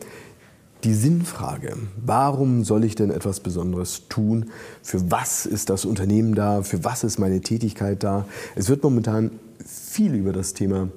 die 0.85 0.95
Sinnfrage. 0.95 1.77
Warum 1.97 2.65
soll 2.65 2.85
ich 2.85 2.95
denn 2.95 3.11
etwas 3.11 3.41
Besonderes 3.41 4.09
tun? 4.09 4.51
Für 4.83 5.11
was 5.11 5.47
ist 5.47 5.71
das 5.71 5.85
Unternehmen 5.85 6.35
da? 6.35 6.63
Für 6.63 6.85
was 6.85 7.05
ist 7.05 7.19
meine 7.19 7.41
Tätigkeit 7.41 8.03
da? 8.03 8.27
Es 8.55 8.69
wird 8.69 8.83
momentan 8.83 9.31
viel 9.65 10.15
über 10.15 10.33
das 10.33 10.55
Thema 10.55 10.89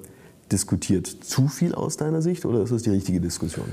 diskutiert. 0.50 1.06
Zu 1.06 1.48
viel 1.48 1.74
aus 1.74 1.96
deiner 1.96 2.22
Sicht 2.22 2.44
oder 2.44 2.62
ist 2.62 2.72
das 2.72 2.82
die 2.82 2.90
richtige 2.90 3.20
Diskussion? 3.20 3.66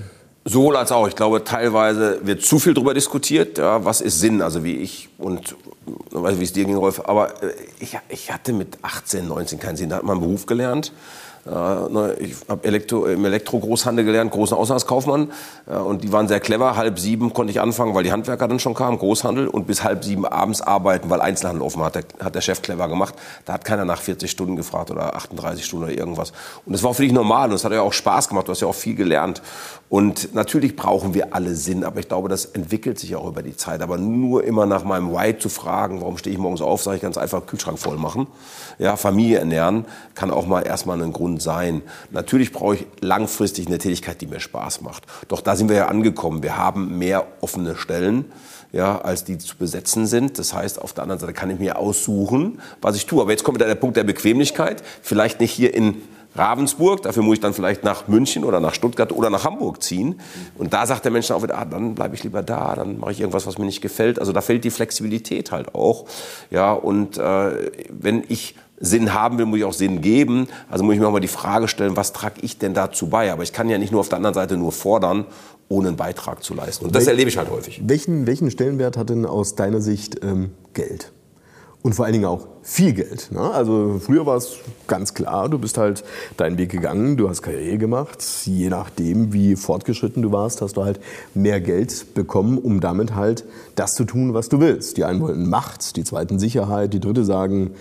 Sowohl 0.46 0.76
als 0.76 0.92
auch. 0.92 1.08
Ich 1.08 1.16
glaube, 1.16 1.44
teilweise 1.44 2.20
wird 2.24 2.42
zu 2.42 2.60
viel 2.60 2.74
darüber 2.74 2.94
diskutiert. 2.94 3.58
Ja, 3.58 3.86
was 3.86 4.02
ist 4.02 4.20
Sinn? 4.20 4.42
Also 4.42 4.64
wie 4.64 4.76
ich 4.76 5.10
und 5.18 5.56
weiß 6.12 6.40
wie 6.40 6.44
es 6.44 6.52
dir 6.52 6.66
ging, 6.66 6.76
Rolf. 6.76 7.02
Aber 7.06 7.42
äh, 7.42 7.54
ich, 7.80 7.98
ich 8.10 8.32
hatte 8.32 8.52
mit 8.52 8.78
18, 8.82 9.28
19 9.28 9.60
keinen 9.60 9.78
Sinn. 9.78 9.90
Da 9.90 9.98
hat 9.98 10.04
man 10.04 10.18
einen 10.18 10.26
Beruf 10.26 10.46
gelernt. 10.46 10.92
Ich 11.46 12.36
habe 12.48 12.64
Elektro, 12.64 13.06
im 13.06 13.26
Elektro-Großhandel 13.26 14.06
gelernt, 14.06 14.32
großen 14.32 14.56
Auslandskaufmann. 14.56 15.32
Und 15.66 16.04
die 16.04 16.12
waren 16.14 16.30
sehr 16.30 16.40
clever. 16.40 16.78
Halb 16.78 17.00
sieben 17.00 17.34
konnte 17.34 17.52
ich 17.52 17.60
anfangen, 17.60 17.94
weil 17.94 18.04
die 18.04 18.14
Handwerker 18.14 18.48
dann 18.48 18.60
schon 18.60 18.74
kamen, 18.74 18.98
Großhandel. 18.98 19.48
Und 19.48 19.68
bis 19.68 19.84
halb 19.84 20.06
sieben 20.06 20.26
abends 20.26 20.62
arbeiten, 20.62 21.10
weil 21.10 21.20
Einzelhandel 21.20 21.62
offen 21.62 21.84
hat. 21.84 21.98
Hat 22.24 22.36
der 22.36 22.42
Chef 22.42 22.62
clever 22.62 22.88
gemacht. 22.88 23.16
Da 23.44 23.54
hat 23.54 23.66
keiner 23.66 23.84
nach 23.84 24.02
40 24.02 24.32
Stunden 24.32 24.56
gefragt 24.56 24.90
oder 24.90 25.16
38 25.16 25.66
Stunden 25.66 25.86
oder 25.86 25.94
irgendwas. 25.94 26.32
Und 26.66 26.72
das 26.72 26.82
war 26.82 26.94
für 26.94 27.02
dich 27.02 27.12
normal. 27.12 27.50
Und 27.50 27.56
es 27.56 27.66
hat 27.66 27.74
ja 27.74 27.82
auch 27.82 27.94
Spaß 27.94 28.30
gemacht. 28.30 28.48
Du 28.48 28.52
hast 28.52 28.62
ja 28.62 28.68
auch 28.68 28.76
viel 28.76 28.96
gelernt. 28.96 29.42
Und 29.94 30.34
natürlich 30.34 30.76
brauchen 30.76 31.14
wir 31.14 31.36
alle 31.36 31.54
Sinn. 31.54 31.84
Aber 31.84 32.00
ich 32.00 32.08
glaube, 32.08 32.28
das 32.28 32.46
entwickelt 32.46 32.98
sich 32.98 33.16
auch 33.16 33.28
über 33.28 33.44
die 33.44 33.56
Zeit. 33.56 33.84
Aber 33.84 34.00
nur 34.00 34.44
immer 34.44 34.66
nach 34.66 34.84
meinem 34.84 35.12
Why 35.12 35.38
zu 35.38 35.50
fragen, 35.50 36.02
warum 36.02 36.18
stehe 36.18 36.34
ich 36.34 36.40
morgens 36.40 36.62
auf, 36.62 36.82
sage 36.82 36.96
ich 36.96 37.04
ganz 37.04 37.16
einfach, 37.16 37.46
Kühlschrank 37.46 37.78
voll 37.78 37.98
machen. 37.98 38.26
Ja, 38.80 38.96
Familie 38.96 39.38
ernähren 39.38 39.86
kann 40.16 40.32
auch 40.32 40.48
mal 40.48 40.66
erstmal 40.66 41.00
einen 41.00 41.14
Grund 41.14 41.44
sein. 41.44 41.84
Natürlich 42.10 42.52
brauche 42.52 42.74
ich 42.74 42.88
langfristig 43.02 43.68
eine 43.68 43.78
Tätigkeit, 43.78 44.20
die 44.20 44.26
mir 44.26 44.40
Spaß 44.40 44.82
macht. 44.82 45.04
Doch 45.28 45.42
da 45.42 45.56
sind 45.56 45.70
wir 45.70 45.76
ja 45.76 45.88
angekommen. 45.90 46.42
Wir 46.42 46.58
haben 46.58 46.98
mehr 46.98 47.28
offene 47.42 47.76
Stellen, 47.76 48.26
ja, 48.72 49.00
als 49.00 49.26
die 49.26 49.38
zu 49.38 49.58
besetzen 49.58 50.08
sind. 50.08 50.40
Das 50.40 50.56
heißt, 50.56 50.82
auf 50.82 50.94
der 50.94 51.04
anderen 51.04 51.20
Seite 51.20 51.34
kann 51.34 51.52
ich 51.52 51.60
mir 51.60 51.78
aussuchen, 51.78 52.60
was 52.82 52.96
ich 52.96 53.06
tue. 53.06 53.22
Aber 53.22 53.30
jetzt 53.30 53.44
kommt 53.44 53.60
wieder 53.60 53.68
der 53.68 53.76
Punkt 53.76 53.96
der 53.96 54.06
Bequemlichkeit. 54.06 54.82
Vielleicht 55.04 55.40
nicht 55.40 55.52
hier 55.52 55.72
in 55.76 56.02
Ravensburg, 56.36 57.02
dafür 57.04 57.24
muss 57.24 57.36
ich 57.36 57.42
dann 57.42 57.54
vielleicht 57.54 57.84
nach 57.84 58.08
München 58.08 58.44
oder 58.44 58.60
nach 58.60 58.74
Stuttgart 58.74 59.12
oder 59.12 59.30
nach 59.30 59.44
Hamburg 59.44 59.84
ziehen. 59.84 60.20
Und 60.58 60.74
da 60.74 60.86
sagt 60.86 61.06
der 61.06 61.12
Mensch 61.12 61.28
dann 61.28 61.38
auch 61.38 61.44
wieder, 61.44 61.58
ah, 61.58 61.66
dann 61.66 61.96
bleibe 61.96 62.16
ich 62.16 62.24
lieber 62.24 62.42
da, 62.42 62.76
dann 62.76 63.00
mache 63.00 63.12
ich 63.12 63.20
irgendwas, 63.20 63.46
was 63.46 63.58
mir 63.58 63.66
nicht 63.66 63.82
gefällt. 63.82 64.20
Also 64.20 64.32
da 64.32 64.42
fällt 64.42 64.64
die 64.64 64.72
Flexibilität 64.72 65.52
halt 65.52 65.76
auch. 65.76 66.06
Ja, 66.50 66.74
und 66.74 67.18
äh, 67.18 67.72
wenn 67.90 68.24
ich 68.28 68.56
Sinn 68.80 69.14
haben 69.14 69.38
will, 69.38 69.46
muss 69.46 69.60
ich 69.60 69.66
auch 69.66 69.74
Sinn 69.74 70.02
geben. 70.02 70.48
Also 70.70 70.84
muss 70.84 70.96
ich 70.96 71.00
mir 71.00 71.08
auch 71.08 71.12
mal 71.12 71.20
die 71.20 71.28
Frage 71.28 71.68
stellen, 71.68 71.96
was 71.96 72.12
trage 72.12 72.42
ich 72.42 72.58
denn 72.58 72.74
dazu 72.74 73.08
bei? 73.08 73.32
Aber 73.32 73.44
ich 73.44 73.54
kann 73.54 73.70
ja 73.70 73.78
nicht 73.78 73.92
nur 73.92 74.02
auf 74.02 74.10
der 74.10 74.18
anderen 74.18 74.34
Seite 74.34 74.58
nur 74.58 74.72
fordern, 74.72 75.26
ohne 75.70 75.90
einen 75.90 75.98
Beitrag 75.98 76.44
zu 76.44 76.54
leisten. 76.54 76.86
Und 76.86 76.96
das 76.96 77.08
erlebe 77.08 77.30
ich 77.30 77.38
halt 77.38 77.50
häufig. 77.50 77.82
Welchen, 77.86 78.28
welchen 78.28 78.52
Stellenwert 78.52 78.98
hat 78.98 79.10
denn 79.10 79.26
aus 79.26 79.56
deiner 79.56 79.82
Sicht 79.82 80.24
ähm, 80.24 80.52
Geld? 80.74 81.12
Und 81.84 81.96
vor 81.96 82.06
allen 82.06 82.14
Dingen 82.14 82.26
auch 82.26 82.48
viel 82.62 82.94
Geld. 82.94 83.30
Ne? 83.32 83.42
Also 83.42 84.00
früher 84.00 84.26
war 84.26 84.38
es 84.38 84.56
ganz 84.88 85.14
klar, 85.14 85.50
du 85.50 85.60
bist 85.60 85.78
halt 85.78 86.06
deinen 86.38 86.58
Weg 86.58 86.72
gegangen, 86.72 87.18
du 87.18 87.28
hast 87.28 87.42
Karriere 87.42 87.78
gemacht. 87.78 88.24
Je 88.46 88.70
nachdem, 88.70 89.34
wie 89.34 89.58
fortgeschritten 89.58 90.22
du 90.22 90.32
warst, 90.32 90.62
hast 90.62 90.78
du 90.78 90.86
halt 90.86 91.02
mehr 91.34 91.60
Geld 91.60 92.14
bekommen, 92.14 92.58
um 92.58 92.80
damit 92.80 93.16
halt 93.16 93.44
das 93.76 93.96
zu 93.96 94.06
tun, 94.06 94.34
was 94.34 94.48
du 94.48 94.62
willst. 94.62 94.96
Die 94.96 95.04
einen 95.04 95.20
wollten 95.20 95.50
Macht, 95.50 95.98
die 95.98 96.06
zweiten 96.06 96.40
Sicherheit, 96.40 96.94
die 96.94 97.02
dritte 97.02 97.26
sagen, 97.26 97.72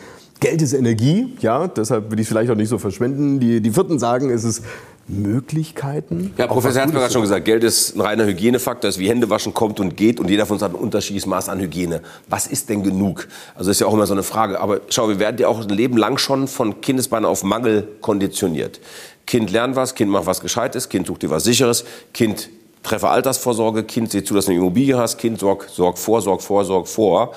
Geld 0.42 0.60
ist 0.60 0.72
Energie, 0.72 1.34
ja, 1.38 1.68
deshalb 1.68 2.10
will 2.10 2.18
ich 2.18 2.24
es 2.24 2.28
vielleicht 2.28 2.50
auch 2.50 2.56
nicht 2.56 2.68
so 2.68 2.76
verschwenden. 2.76 3.38
Die, 3.38 3.60
die 3.60 3.70
vierten 3.70 4.00
sagen, 4.00 4.28
es 4.28 4.42
ist 4.42 4.64
Möglichkeiten. 5.06 6.34
Ja, 6.36 6.48
Professor 6.48 6.80
Herzberg 6.80 7.04
hat 7.04 7.12
schon 7.12 7.22
gesagt, 7.22 7.44
Geld 7.44 7.62
ist 7.62 7.94
ein 7.94 8.00
reiner 8.00 8.26
Hygienefaktor, 8.26 8.88
ist 8.88 8.98
wie 8.98 9.08
Hände 9.08 9.30
waschen 9.30 9.54
kommt 9.54 9.78
und 9.78 9.96
geht 9.96 10.18
und 10.18 10.28
jeder 10.28 10.44
von 10.44 10.54
uns 10.54 10.64
hat 10.64 10.72
ein 10.72 10.80
unterschiedliches 10.80 11.26
Maß 11.26 11.48
an 11.48 11.60
Hygiene. 11.60 12.00
Was 12.28 12.48
ist 12.48 12.70
denn 12.70 12.82
genug? 12.82 13.28
Also 13.54 13.70
das 13.70 13.76
ist 13.76 13.80
ja 13.82 13.86
auch 13.86 13.94
immer 13.94 14.06
so 14.06 14.14
eine 14.14 14.24
Frage. 14.24 14.58
Aber 14.58 14.80
schau, 14.88 15.08
wir 15.08 15.20
werden 15.20 15.36
ja 15.38 15.46
auch 15.46 15.60
ein 15.60 15.68
Leben 15.68 15.96
lang 15.96 16.18
schon 16.18 16.48
von 16.48 16.80
Kindesbeinen 16.80 17.24
auf 17.24 17.44
Mangel 17.44 17.86
konditioniert. 18.00 18.80
Kind 19.26 19.52
lernt 19.52 19.76
was, 19.76 19.94
Kind 19.94 20.10
macht 20.10 20.26
was 20.26 20.40
Gescheites, 20.40 20.88
Kind 20.88 21.06
sucht 21.06 21.22
dir 21.22 21.30
was 21.30 21.44
Sicheres, 21.44 21.84
Kind 22.12 22.50
treffe 22.82 23.08
Altersvorsorge, 23.08 23.84
Kind 23.84 24.10
sieht 24.10 24.26
zu, 24.26 24.34
dass 24.34 24.46
du 24.46 24.50
eine 24.50 24.60
Immobilie 24.60 24.98
hast, 24.98 25.18
Kind 25.18 25.38
sorg, 25.38 25.68
sorg 25.70 25.98
vor, 25.98 26.20
sorg 26.20 26.42
vor, 26.42 26.64
sorg 26.64 26.88
vor. 26.88 27.32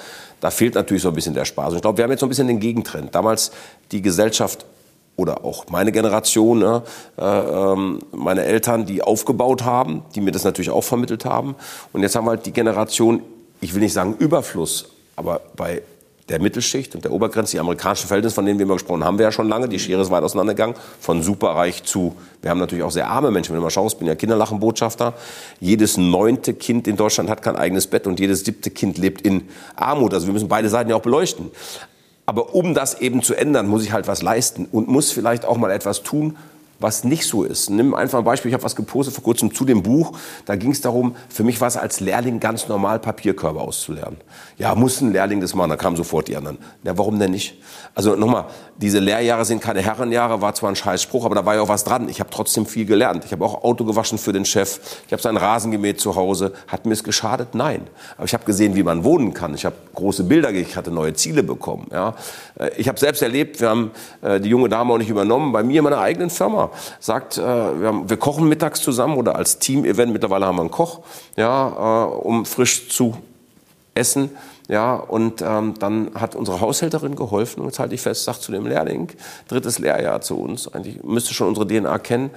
Da 0.46 0.52
fehlt 0.52 0.76
natürlich 0.76 1.02
so 1.02 1.10
ein 1.10 1.16
bisschen 1.16 1.34
der 1.34 1.44
Spaß. 1.44 1.70
Und 1.70 1.78
ich 1.78 1.82
glaube, 1.82 1.98
wir 1.98 2.04
haben 2.04 2.12
jetzt 2.12 2.20
so 2.20 2.28
ein 2.28 2.30
bisschen 2.30 2.46
den 2.46 2.60
Gegentrend. 2.60 3.16
Damals 3.16 3.50
die 3.92 4.04
Gesellschaft 4.04 4.64
oder 5.16 5.44
auch 5.44 5.66
meine 5.72 5.92
Generation, 5.92 6.60
ne, 6.60 6.84
äh, 7.18 7.24
ähm, 7.24 7.98
meine 8.12 8.44
Eltern, 8.44 8.86
die 8.86 9.02
aufgebaut 9.02 9.64
haben, 9.64 10.04
die 10.14 10.22
mir 10.22 10.30
das 10.30 10.44
natürlich 10.44 10.70
auch 10.70 10.84
vermittelt 10.84 11.26
haben. 11.26 11.56
Und 11.94 12.04
jetzt 12.04 12.16
haben 12.16 12.26
wir 12.26 12.30
halt 12.30 12.46
die 12.46 12.52
Generation, 12.52 13.24
ich 13.60 13.74
will 13.74 13.82
nicht 13.82 13.94
sagen 13.94 14.18
Überfluss, 14.20 14.92
aber 15.16 15.42
bei 15.56 15.82
der 16.30 16.42
Mittelschicht 16.42 16.96
und 16.96 17.04
der 17.04 17.12
Obergrenze, 17.12 17.52
die 17.52 17.60
amerikanischen 17.60 18.08
Verhältnisse, 18.08 18.34
von 18.36 18.46
denen 18.46 18.58
wir 18.58 18.64
immer 18.64 18.76
gesprochen 18.76 19.04
haben, 19.04 19.20
wir 19.20 19.26
ja 19.26 19.32
schon 19.32 19.48
lange. 19.48 19.70
Die 19.70 19.78
Schere 19.78 20.02
ist 20.02 20.10
weit 20.10 20.24
auseinandergegangen, 20.24 20.76
von 21.00 21.22
superreich 21.22 21.84
zu, 21.84 22.16
wir 22.42 22.50
haben 22.50 22.60
natürlich 22.60 22.84
auch 22.84 22.92
sehr 22.92 23.08
arme 23.08 23.30
Menschen. 23.30 23.52
Wenn 23.52 23.60
du 23.60 23.64
mal 23.64 23.70
schaust, 23.70 24.00
bin 24.00 24.08
ja 24.08 24.16
Kinderlachenbotschafter. 24.16 25.14
Jedes 25.60 25.98
neunte 25.98 26.56
Kind 26.56 26.88
in 26.88 26.96
Deutschland 26.96 27.30
hat 27.30 27.44
kein 27.44 27.56
eigenes 27.56 27.88
Bett 27.88 28.08
und 28.08 28.20
jedes 28.20 28.44
siebte 28.44 28.72
Kind 28.72 28.98
lebt 28.98 29.22
in 29.22 29.48
Armut. 29.76 30.14
Also 30.14 30.26
wir 30.26 30.34
müssen 30.34 30.48
beide 30.48 30.70
Seiten 30.70 30.90
ja 30.90 30.96
auch 30.96 31.02
beleuchten. 31.02 31.52
Aber 32.26 32.56
um 32.56 32.74
das 32.74 33.02
eben 33.02 33.22
zu 33.22 33.36
ändern, 33.36 33.68
muss 33.68 33.84
ich 33.84 33.92
halt 33.92 34.08
was 34.08 34.24
leisten 34.24 34.68
und 34.72 34.88
muss 34.88 35.12
vielleicht 35.12 35.46
auch 35.46 35.58
mal 35.58 35.70
etwas 35.70 36.02
tun, 36.02 36.38
was 36.80 37.04
nicht 37.04 37.26
so 37.26 37.44
ist. 37.44 37.70
Nimm 37.70 37.94
einfach 37.94 38.20
ein 38.20 38.26
Beispiel, 38.26 38.50
ich 38.50 38.54
habe 38.54 38.64
was 38.64 38.76
gepostet 38.76 39.16
vor 39.16 39.24
kurzem 39.24 39.54
zu 39.54 39.66
dem 39.66 39.84
Buch. 39.84 40.18
Da 40.46 40.56
ging 40.56 40.72
es 40.72 40.82
darum, 40.82 41.16
für 41.30 41.44
mich 41.44 41.62
war 41.62 41.68
es 41.68 41.78
als 41.78 42.00
Lehrling 42.00 42.40
ganz 42.40 42.68
normal, 42.68 43.00
Papierkörbe 43.00 43.62
auszulernen. 43.62 44.18
Ja, 44.58 44.76
muss 44.76 45.02
ein 45.02 45.14
Lehrling 45.14 45.42
das 45.42 45.56
machen, 45.56 45.70
da 45.70 45.78
kamen 45.78 45.96
sofort 45.96 46.28
die 46.28 46.36
anderen. 46.36 46.58
Ja, 46.84 46.98
warum 46.98 47.20
denn 47.20 47.32
nicht? 47.32 47.58
Also 47.94 48.16
nochmal, 48.16 48.46
diese 48.78 49.00
Lehrjahre 49.00 49.46
sind 49.46 49.62
keine 49.62 49.82
Herrenjahre, 49.82 50.42
war 50.42 50.54
zwar 50.54 50.70
ein 50.70 50.76
scheiß 50.76 51.02
Spruch, 51.02 51.26
aber 51.26 51.36
da 51.36 51.46
war 51.46 51.56
ja 51.56 51.62
auch 51.62 51.70
was 51.70 51.86
dran. 51.86 52.10
Ich 52.10 52.20
habe 52.20 52.30
trotzdem 52.30 52.66
viel 52.66 52.86
gelernt. 52.86 53.24
Ich 53.26 53.32
habe 53.32 53.46
auch 53.46 53.64
Auto 53.64 53.86
gewaschen 53.86 54.18
für 54.18 54.34
den 54.34 54.44
Chef. 54.44 54.80
Ich 55.08 55.14
habe 55.14 55.22
seinen 55.22 55.38
Rasen 55.38 55.72
gemäht 55.72 56.02
zu 56.02 56.16
Hause. 56.16 56.52
Hat 56.68 56.86
mir 56.86 56.94
es 56.94 57.04
geschadet? 57.04 57.56
Nein. 57.56 57.88
Aber 58.18 58.26
ich 58.26 58.34
habe 58.34 58.44
gesehen, 58.44 58.76
wie 58.76 58.84
man 58.84 59.04
wohnen 59.06 59.34
kann. 59.34 59.54
Ich 59.56 59.66
habe 59.66 59.76
große 59.94 60.26
Bilder, 60.26 60.52
ich 60.52 60.76
hatte 60.76 60.92
neue 60.92 61.14
Ziele 61.14 61.44
bekommen. 61.44 61.88
Ja. 61.92 62.16
Äh, 62.60 62.72
ich 62.78 62.90
habe 62.90 63.00
selbst 63.00 63.22
erlebt, 63.22 63.62
wir 63.62 63.70
haben 63.70 63.92
äh, 64.22 64.42
die 64.42 64.50
junge 64.50 64.68
Dame 64.68 64.94
auch 64.94 64.98
nicht 64.98 65.10
übernommen, 65.10 65.54
bei 65.54 65.64
mir 65.64 65.80
in 65.80 65.84
meiner 65.86 66.00
eigenen 66.00 66.30
Firma. 66.30 66.65
Sagt, 67.00 67.38
äh, 67.38 67.42
wir, 67.42 67.88
haben, 67.88 68.10
wir 68.10 68.18
kochen 68.18 68.48
mittags 68.48 68.82
zusammen 68.82 69.18
oder 69.18 69.36
als 69.36 69.60
Team-Event, 69.60 70.12
mittlerweile 70.12 70.46
haben 70.46 70.58
wir 70.58 70.62
einen 70.62 70.72
Koch, 70.72 71.02
ja, 71.36 72.04
um 72.04 72.46
frisch 72.46 72.90
zu 72.90 73.16
essen. 73.94 74.30
Ja, 74.68 74.96
und 74.96 75.44
ähm, 75.44 75.76
dann 75.78 76.12
hat 76.16 76.36
unsere 76.36 76.60
Haushälterin 76.60 77.16
geholfen 77.16 77.62
und 77.62 77.68
jetzt 77.68 77.80
halte 77.80 77.94
ich 77.94 78.02
fest, 78.02 78.24
sagt 78.24 78.42
zu 78.42 78.52
dem 78.52 78.66
Lehrling, 78.66 79.10
drittes 79.48 79.78
Lehrjahr 79.78 80.22
zu 80.22 80.40
uns, 80.40 80.68
eigentlich 80.68 81.04
müsste 81.04 81.36
schon 81.36 81.50
unsere 81.50 81.68
DNA 81.68 82.00
kennen, 82.00 82.32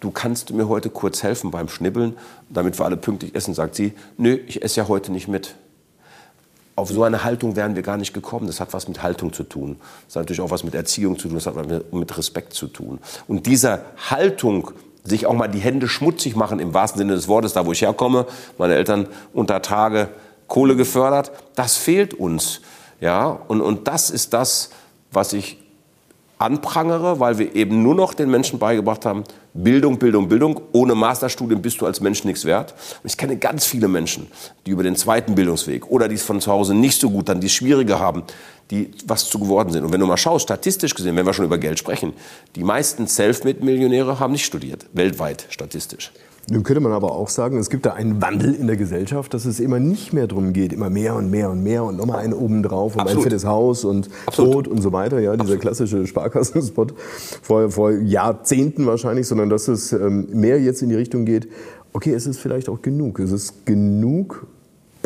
du 0.00 0.10
kannst 0.10 0.52
mir 0.52 0.68
heute 0.68 0.90
kurz 0.90 1.22
helfen 1.22 1.50
beim 1.50 1.68
Schnibbeln, 1.68 2.16
damit 2.50 2.78
wir 2.78 2.84
alle 2.84 2.98
pünktlich 2.98 3.34
essen, 3.34 3.54
sagt 3.54 3.74
sie, 3.74 3.94
nö, 4.18 4.38
ich 4.46 4.62
esse 4.62 4.80
ja 4.80 4.88
heute 4.88 5.12
nicht 5.12 5.28
mit. 5.28 5.54
Auf 6.76 6.90
so 6.90 7.02
eine 7.02 7.24
Haltung 7.24 7.56
wären 7.56 7.74
wir 7.74 7.82
gar 7.82 7.96
nicht 7.96 8.12
gekommen. 8.12 8.46
Das 8.46 8.60
hat 8.60 8.72
was 8.72 8.86
mit 8.86 9.02
Haltung 9.02 9.32
zu 9.32 9.42
tun. 9.42 9.76
Das 10.06 10.16
hat 10.16 10.22
natürlich 10.22 10.42
auch 10.42 10.50
was 10.50 10.62
mit 10.62 10.74
Erziehung 10.74 11.18
zu 11.18 11.28
tun. 11.28 11.36
Das 11.36 11.46
hat 11.46 11.56
was 11.56 11.66
mit 11.90 12.18
Respekt 12.18 12.52
zu 12.52 12.68
tun. 12.68 13.00
Und 13.26 13.46
diese 13.46 13.80
Haltung, 14.10 14.70
sich 15.02 15.26
auch 15.26 15.34
mal 15.34 15.48
die 15.48 15.58
Hände 15.58 15.88
schmutzig 15.88 16.36
machen, 16.36 16.58
im 16.58 16.74
wahrsten 16.74 16.98
Sinne 16.98 17.14
des 17.14 17.28
Wortes, 17.28 17.52
da 17.52 17.64
wo 17.64 17.72
ich 17.72 17.82
herkomme, 17.82 18.26
meine 18.58 18.74
Eltern 18.74 19.08
unter 19.32 19.62
Tage 19.62 20.08
Kohle 20.48 20.76
gefördert. 20.76 21.32
Das 21.54 21.76
fehlt 21.76 22.14
uns. 22.14 22.60
Ja, 23.00 23.28
und, 23.48 23.60
und 23.60 23.88
das 23.88 24.10
ist 24.10 24.32
das, 24.32 24.70
was 25.10 25.32
ich 25.32 25.58
anprangere, 26.38 27.18
weil 27.18 27.38
wir 27.38 27.54
eben 27.54 27.82
nur 27.82 27.94
noch 27.94 28.12
den 28.12 28.30
Menschen 28.30 28.58
beigebracht 28.58 29.06
haben, 29.06 29.24
Bildung, 29.54 29.98
Bildung, 29.98 30.28
Bildung. 30.28 30.60
Ohne 30.72 30.94
Masterstudium 30.94 31.62
bist 31.62 31.80
du 31.80 31.86
als 31.86 32.00
Mensch 32.00 32.24
nichts 32.24 32.44
wert. 32.44 32.74
Und 33.02 33.10
ich 33.10 33.16
kenne 33.16 33.36
ganz 33.38 33.64
viele 33.64 33.88
Menschen, 33.88 34.26
die 34.66 34.72
über 34.72 34.82
den 34.82 34.96
zweiten 34.96 35.34
Bildungsweg 35.34 35.90
oder 35.90 36.08
die 36.08 36.16
es 36.16 36.22
von 36.22 36.40
zu 36.40 36.52
Hause 36.52 36.74
nicht 36.74 37.00
so 37.00 37.10
gut, 37.10 37.28
dann 37.28 37.40
die 37.40 37.46
es 37.46 37.54
schwieriger 37.54 37.98
haben, 37.98 38.22
die 38.70 38.90
was 39.06 39.28
zu 39.28 39.38
geworden 39.38 39.70
sind. 39.70 39.84
Und 39.84 39.92
wenn 39.92 40.00
du 40.00 40.06
mal 40.06 40.16
schaust, 40.16 40.44
statistisch 40.44 40.94
gesehen, 40.94 41.16
wenn 41.16 41.26
wir 41.26 41.32
schon 41.32 41.44
über 41.44 41.58
Geld 41.58 41.78
sprechen, 41.78 42.12
die 42.54 42.64
meisten 42.64 43.06
Selfmade-Millionäre 43.06 44.18
haben 44.18 44.32
nicht 44.32 44.44
studiert, 44.44 44.86
weltweit 44.92 45.46
statistisch. 45.50 46.12
Nun 46.48 46.62
könnte 46.62 46.80
man 46.80 46.92
aber 46.92 47.10
auch 47.10 47.28
sagen, 47.28 47.58
es 47.58 47.70
gibt 47.70 47.86
da 47.86 47.94
einen 47.94 48.22
Wandel 48.22 48.54
in 48.54 48.68
der 48.68 48.76
Gesellschaft, 48.76 49.34
dass 49.34 49.46
es 49.46 49.58
immer 49.58 49.80
nicht 49.80 50.12
mehr 50.12 50.28
darum 50.28 50.52
geht, 50.52 50.72
immer 50.72 50.90
mehr 50.90 51.16
und 51.16 51.28
mehr 51.28 51.50
und 51.50 51.60
mehr 51.64 51.82
und 51.82 51.96
nochmal 51.96 52.18
einen 52.18 52.34
oben 52.34 52.62
drauf 52.62 52.94
und 52.94 53.00
Absolut. 53.00 53.24
ein 53.24 53.30
fettes 53.30 53.44
Haus 53.44 53.84
und 53.84 54.08
Absolut. 54.26 54.52
Brot 54.52 54.68
und 54.68 54.80
so 54.80 54.92
weiter. 54.92 55.18
Ja, 55.18 55.32
dieser 55.32 55.40
Absolut. 55.40 55.60
klassische 55.60 56.06
Sparkassenspot 56.06 56.94
vor, 57.42 57.68
vor 57.70 57.90
Jahrzehnten 57.90 58.86
wahrscheinlich, 58.86 59.26
sondern 59.26 59.50
dass 59.50 59.66
es 59.66 59.92
ähm, 59.92 60.28
mehr 60.30 60.60
jetzt 60.60 60.82
in 60.82 60.88
die 60.88 60.94
Richtung 60.94 61.24
geht, 61.24 61.48
okay, 61.92 62.12
es 62.12 62.28
ist 62.28 62.38
vielleicht 62.38 62.68
auch 62.68 62.80
genug. 62.80 63.18
Es 63.18 63.32
ist 63.32 63.66
genug 63.66 64.46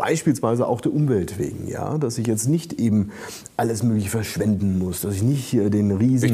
Beispielsweise 0.01 0.67
auch 0.67 0.81
der 0.81 0.95
Umwelt 0.95 1.37
wegen, 1.37 1.67
ja, 1.67 1.99
dass 1.99 2.17
ich 2.17 2.25
jetzt 2.25 2.47
nicht 2.47 2.73
eben 2.73 3.11
alles 3.55 3.83
mögliche 3.83 4.09
verschwenden 4.09 4.79
muss, 4.79 5.01
dass 5.01 5.13
ich 5.13 5.21
nicht 5.21 5.45
hier 5.45 5.69
den 5.69 5.91
riesigen 5.91 6.33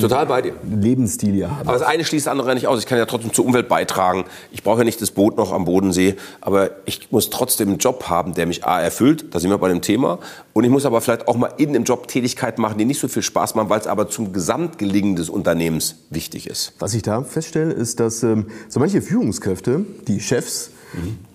Lebensstil 0.82 1.34
hier 1.34 1.51
habe. 1.51 1.67
Aber 1.67 1.77
das 1.77 1.86
eine 1.86 2.06
schließt 2.06 2.27
das 2.27 2.32
andere 2.32 2.53
nicht 2.53 2.67
aus. 2.67 2.80
Ich 2.80 2.86
kann 2.86 2.97
ja 2.97 3.06
trotzdem 3.06 3.34
zur 3.34 3.45
Umwelt 3.45 3.67
beitragen. 3.67 4.23
Ich 4.53 4.63
brauche 4.63 4.77
ja 4.77 4.84
nicht 4.86 5.01
das 5.01 5.12
Boot 5.12 5.36
noch 5.36 5.51
am 5.51 5.65
Bodensee, 5.65 6.15
aber 6.39 6.69
ich 6.86 7.12
muss 7.12 7.30
trotzdem 7.30 7.67
einen 7.67 7.77
Job 7.77 8.06
haben, 8.08 8.36
der 8.36 8.45
mich 8.45 8.63
A 8.63 8.80
erfüllt, 8.80 9.36
da 9.36 9.39
sind 9.41 9.49
wir 9.49 9.58
bei 9.58 9.67
dem 9.67 9.82
Thema, 9.82 10.19
und 10.53 10.63
ich 10.63 10.69
muss 10.69 10.86
aber 10.86 11.01
vielleicht 11.01 11.27
auch 11.27 11.36
mal 11.36 11.51
in 11.58 11.73
dem 11.73 11.84
Job 11.84 12.08
Tätigkeiten 12.08 12.62
machen, 12.62 12.77
die 12.77 12.86
nicht 12.86 13.01
so 13.01 13.10
viel 13.10 13.21
Spaß 13.21 13.56
machen, 13.56 13.69
weil 13.69 13.82
es 13.82 13.88
aber 13.88 14.08
zum 14.08 14.32
Gesamtgelingen 14.32 15.17
des 15.17 15.30
Unternehmens 15.30 15.95
wichtig 16.10 16.47
ist. 16.47 16.71
Was 16.80 16.93
ich 16.93 17.01
da 17.01 17.21
feststelle, 17.21 17.73
ist, 17.73 17.99
dass 17.99 18.23
ähm, 18.23 18.45
so 18.69 18.80
manche 18.80 19.01
Führungskräfte, 19.01 19.86
die 20.08 20.21
Chefs, 20.21 20.71
mhm 20.93 21.26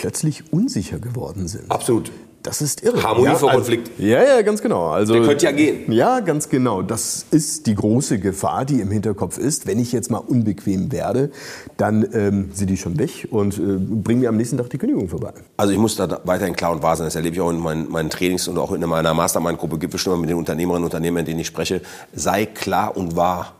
plötzlich 0.00 0.52
unsicher 0.52 0.98
geworden 0.98 1.48
sind. 1.48 1.70
Absolut. 1.70 2.10
Das 2.46 2.62
ist 2.62 2.84
irre. 2.84 3.02
Harmonie 3.02 3.26
ja, 3.26 3.34
vor 3.34 3.48
also, 3.50 3.58
Konflikt. 3.58 3.90
Ja, 3.98 4.22
ja, 4.22 4.42
ganz 4.42 4.62
genau. 4.62 4.90
Also, 4.90 5.14
Der 5.14 5.22
könnte 5.24 5.46
ja 5.46 5.50
gehen. 5.50 5.90
Ja, 5.90 6.20
ganz 6.20 6.48
genau. 6.48 6.80
Das 6.80 7.26
ist 7.32 7.66
die 7.66 7.74
große 7.74 8.20
Gefahr, 8.20 8.64
die 8.64 8.80
im 8.80 8.92
Hinterkopf 8.92 9.36
ist. 9.36 9.66
Wenn 9.66 9.80
ich 9.80 9.90
jetzt 9.90 10.12
mal 10.12 10.18
unbequem 10.18 10.92
werde, 10.92 11.32
dann 11.76 12.08
ähm, 12.12 12.50
sind 12.52 12.70
die 12.70 12.76
schon 12.76 13.00
weg 13.00 13.26
und 13.32 13.58
äh, 13.58 13.62
bringen 13.62 14.20
mir 14.20 14.28
am 14.28 14.36
nächsten 14.36 14.58
Tag 14.58 14.70
die 14.70 14.78
Kündigung 14.78 15.08
vorbei. 15.08 15.32
Also 15.56 15.72
ich 15.72 15.78
muss 15.78 15.96
da 15.96 16.20
weiterhin 16.22 16.54
klar 16.54 16.70
und 16.70 16.84
wahr 16.84 16.94
sein. 16.94 17.08
Das 17.08 17.16
erlebe 17.16 17.34
ich 17.34 17.40
auch 17.42 17.50
in 17.50 17.58
meinen, 17.58 17.90
meinen 17.90 18.10
Trainings 18.10 18.46
und 18.46 18.58
auch 18.58 18.70
in 18.70 18.80
meiner 18.82 19.12
Mastermind-Gruppe 19.12 19.78
Gipfelstimme 19.78 20.16
mit 20.16 20.30
den 20.30 20.36
Unternehmerinnen 20.36 20.84
und 20.84 20.92
Unternehmern, 20.92 21.22
mit 21.22 21.28
denen 21.28 21.40
ich 21.40 21.48
spreche. 21.48 21.80
Sei 22.14 22.46
klar 22.46 22.96
und 22.96 23.16
wahr. 23.16 23.54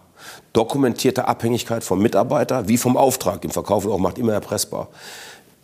Dokumentierte 0.52 1.26
Abhängigkeit 1.26 1.82
vom 1.82 2.00
Mitarbeiter 2.00 2.68
wie 2.68 2.78
vom 2.78 2.96
Auftrag. 2.96 3.44
Im 3.44 3.50
Verkauf 3.50 3.84
auch 3.84 3.98
macht 3.98 4.16
immer 4.16 4.32
erpressbar 4.32 4.90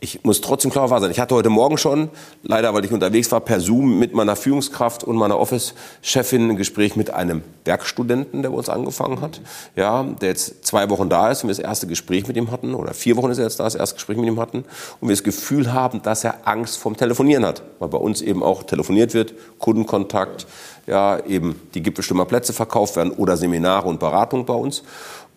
ich 0.02 0.24
muss 0.24 0.40
trotzdem 0.40 0.72
klar 0.72 0.88
sein. 0.88 1.12
Ich 1.12 1.20
hatte 1.20 1.36
heute 1.36 1.48
Morgen 1.48 1.78
schon, 1.78 2.10
leider 2.42 2.74
weil 2.74 2.84
ich 2.84 2.90
unterwegs 2.90 3.30
war, 3.30 3.40
per 3.40 3.60
Zoom 3.60 4.00
mit 4.00 4.14
meiner 4.14 4.34
Führungskraft 4.34 5.04
und 5.04 5.14
meiner 5.14 5.38
Office-Chefin 5.38 6.50
ein 6.50 6.56
Gespräch 6.56 6.96
mit 6.96 7.10
einem 7.10 7.42
Werkstudenten, 7.64 8.42
der 8.42 8.50
bei 8.50 8.56
uns 8.56 8.68
angefangen 8.68 9.20
hat, 9.20 9.40
ja, 9.76 10.02
der 10.02 10.30
jetzt 10.30 10.66
zwei 10.66 10.90
Wochen 10.90 11.08
da 11.08 11.30
ist 11.30 11.44
und 11.44 11.48
wir 11.48 11.54
das 11.54 11.64
erste 11.64 11.86
Gespräch 11.86 12.26
mit 12.26 12.36
ihm 12.36 12.50
hatten, 12.50 12.74
oder 12.74 12.94
vier 12.94 13.16
Wochen 13.16 13.30
ist 13.30 13.38
er 13.38 13.44
jetzt 13.44 13.60
da, 13.60 13.64
das 13.64 13.76
erste 13.76 13.94
Gespräch 13.94 14.16
mit 14.16 14.26
ihm 14.26 14.40
hatten, 14.40 14.64
und 15.00 15.08
wir 15.08 15.14
das 15.14 15.22
Gefühl 15.22 15.72
haben, 15.72 16.02
dass 16.02 16.24
er 16.24 16.48
Angst 16.48 16.78
vom 16.78 16.96
Telefonieren 16.96 17.46
hat, 17.46 17.62
weil 17.78 17.88
bei 17.88 17.98
uns 17.98 18.22
eben 18.22 18.42
auch 18.42 18.64
telefoniert 18.64 19.14
wird, 19.14 19.34
Kundenkontakt, 19.60 20.48
ja, 20.88 21.24
eben 21.26 21.60
die 21.74 21.82
Gipfelstürmer 21.82 22.24
Plätze 22.24 22.52
verkauft 22.52 22.96
werden 22.96 23.12
oder 23.12 23.36
Seminare 23.36 23.86
und 23.86 24.00
Beratung 24.00 24.46
bei 24.46 24.54
uns. 24.54 24.82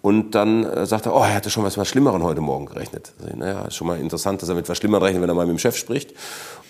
Und 0.05 0.35
dann 0.35 0.65
äh, 0.65 0.85
sagt 0.85 1.07
er, 1.07 1.15
oh, 1.15 1.21
er 1.21 1.33
hatte 1.33 1.49
schon 1.49 1.63
was, 1.63 1.79
was 1.79 1.87
Schlimmeren 1.87 2.21
heute 2.21 2.39
Morgen 2.39 2.67
gerechnet. 2.67 3.11
Also, 3.23 3.35
naja, 3.35 3.61
ist 3.63 3.75
schon 3.75 3.87
mal 3.87 3.99
interessant, 3.99 4.39
dass 4.39 4.49
er 4.49 4.53
mit 4.53 4.69
was 4.69 4.77
Schlimmerem 4.77 5.01
rechnet, 5.01 5.23
wenn 5.23 5.29
er 5.29 5.33
mal 5.33 5.47
mit 5.47 5.55
dem 5.55 5.57
Chef 5.57 5.75
spricht. 5.75 6.13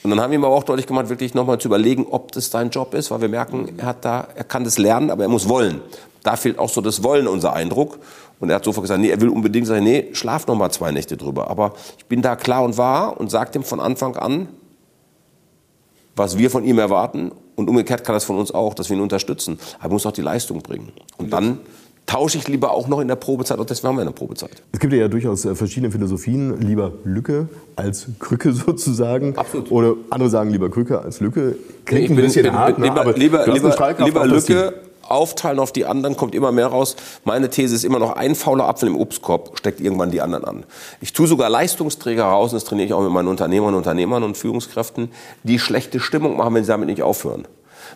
Und 0.04 0.12
dann 0.12 0.21
haben 0.21 0.32
wir 0.32 0.39
ihm 0.39 0.45
aber 0.45 0.56
auch 0.56 0.63
deutlich 0.63 0.88
gemacht, 0.88 1.10
wirklich 1.10 1.34
nochmal 1.34 1.58
zu 1.58 1.67
überlegen, 1.67 2.08
ob 2.10 2.32
das 2.32 2.50
sein 2.50 2.69
Job 2.69 2.93
ist, 2.93 3.12
weil 3.12 3.19
wir 3.19 3.28
merken, 3.28 3.74
er 3.76 3.88
hat 3.88 4.06
da, 4.06 4.30
er 4.34 4.45
kann 4.45 4.63
das 4.63 4.78
lernen, 4.78 5.12
aber 5.12 5.24
er 5.24 5.28
muss 5.28 5.50
wollen. 5.50 5.82
Da 6.24 6.38
fehlt 6.38 6.58
auch 6.58 6.69
so 6.69 6.80
das 6.80 7.04
Wollen, 7.04 7.28
unser 7.28 7.52
Eindruck. 7.52 8.00
Und 8.39 8.52
er 8.52 8.56
hat 8.56 8.63
sofort 8.63 8.86
gesagt, 8.86 9.02
nee, 9.02 9.10
er 9.10 9.19
will 9.19 9.28
unbedingt 9.28 9.67
sagen, 9.67 9.84
nee, 9.84 10.12
schlaf 10.13 10.48
noch 10.48 10.56
mal 10.56 10.69
zwei 10.69 10.91
Nächte 10.91 11.17
drüber. 11.17 11.50
Aber 11.50 11.74
ich 11.98 12.06
bin 12.06 12.21
da 12.21 12.38
klar 12.38 12.63
und 12.63 12.78
wahr 12.78 13.19
und 13.19 13.30
sage 13.30 13.52
ihm 13.60 13.65
von 13.65 13.82
Anfang 13.82 14.15
an, 14.15 14.48
was 16.15 16.38
wir 16.38 16.50
von 16.50 16.63
ihm 16.63 16.80
erwarten. 16.80 17.34
Und 17.58 17.69
umgekehrt 17.69 18.06
kann 18.06 18.15
das 18.15 18.24
von 18.24 18.38
uns 18.38 18.54
auch, 18.54 18.76
dass 18.76 18.89
wir 18.89 18.95
ihn 18.95 19.04
unterstützen. 19.04 19.60
Aber 19.80 19.89
er 19.89 19.91
muss 19.91 20.06
auch 20.06 20.13
die 20.13 20.21
Leistung 20.21 20.62
bringen. 20.62 20.93
Und 21.17 21.34
dann 21.34 21.60
tausche 22.06 22.38
ich 22.38 22.48
lieber 22.48 22.72
auch 22.72 22.88
noch 22.88 23.00
in 23.00 23.08
der 23.08 23.15
Probezeit 23.15 23.58
und 23.58 23.70
deswegen 23.70 23.89
haben 23.89 23.98
wir 23.98 24.02
eine 24.02 24.12
Probezeit. 24.12 24.62
Es 24.72 24.80
gibt 24.80 24.94
ja 24.94 25.08
durchaus 25.08 25.46
äh, 25.46 25.56
verschiedene 25.56 25.91
Philosophien, 25.91 26.60
lieber 26.62 26.94
Lücke 27.04 27.50
als 27.76 28.08
Krücke 28.20 28.54
sozusagen. 28.54 29.36
Absolut. 29.38 29.72
Oder 29.72 29.96
andere 30.10 30.30
sagen 30.30 30.52
lieber 30.52 30.70
Krücke 30.70 31.02
als 31.02 31.20
Lücke. 31.20 31.56
Klingt 31.86 32.12
ein 32.12 32.15
bisschen 32.15 32.44
bin, 32.44 32.54
hart, 32.54 32.80
ne? 32.80 32.86
lieber, 32.88 33.02
aber 33.02 33.13
lieber, 33.13 33.48
lieber, 33.48 33.96
lieber 34.06 34.26
Lücke 34.28 34.74
aufteilen 35.08 35.60
auf 35.60 35.72
die 35.72 35.86
anderen, 35.86 36.18
kommt 36.18 36.36
immer 36.36 36.52
mehr 36.52 36.68
raus. 36.68 36.96
Meine 37.24 37.50
These 37.50 37.76
ist 37.76 37.84
immer 37.84 38.00
noch, 38.00 38.15
ein 38.15 38.36
fauler 38.36 38.68
Apfel 38.68 38.89
im 38.89 38.96
Obstkorb 38.96 39.58
steckt 39.58 39.80
irgendwann 39.80 40.12
die 40.12 40.22
anderen 40.22 40.46
an. 40.46 40.63
Ich 41.02 41.13
tue 41.13 41.28
sogar 41.28 41.50
Leistungsträger 41.50 42.26
raus, 42.26 42.52
und 42.52 42.56
das 42.56 42.63
trainiere 42.63 42.88
ich 42.88 42.94
auch 42.94 43.04
mit 43.04 43.12
meinen 43.12 43.28
Unternehmern 43.28 43.70
und 43.70 43.76
Unternehmern 43.76 44.24
und 44.24 44.38
Führungskräften, 44.38 45.10
die 45.44 45.60
schlechte 45.60 46.00
Stimmung 46.00 46.38
machen, 46.38 46.54
wenn 46.56 46.63
sie 46.63 46.70
damit 46.70 46.88
nicht 46.88 47.04
aufhören. 47.04 47.48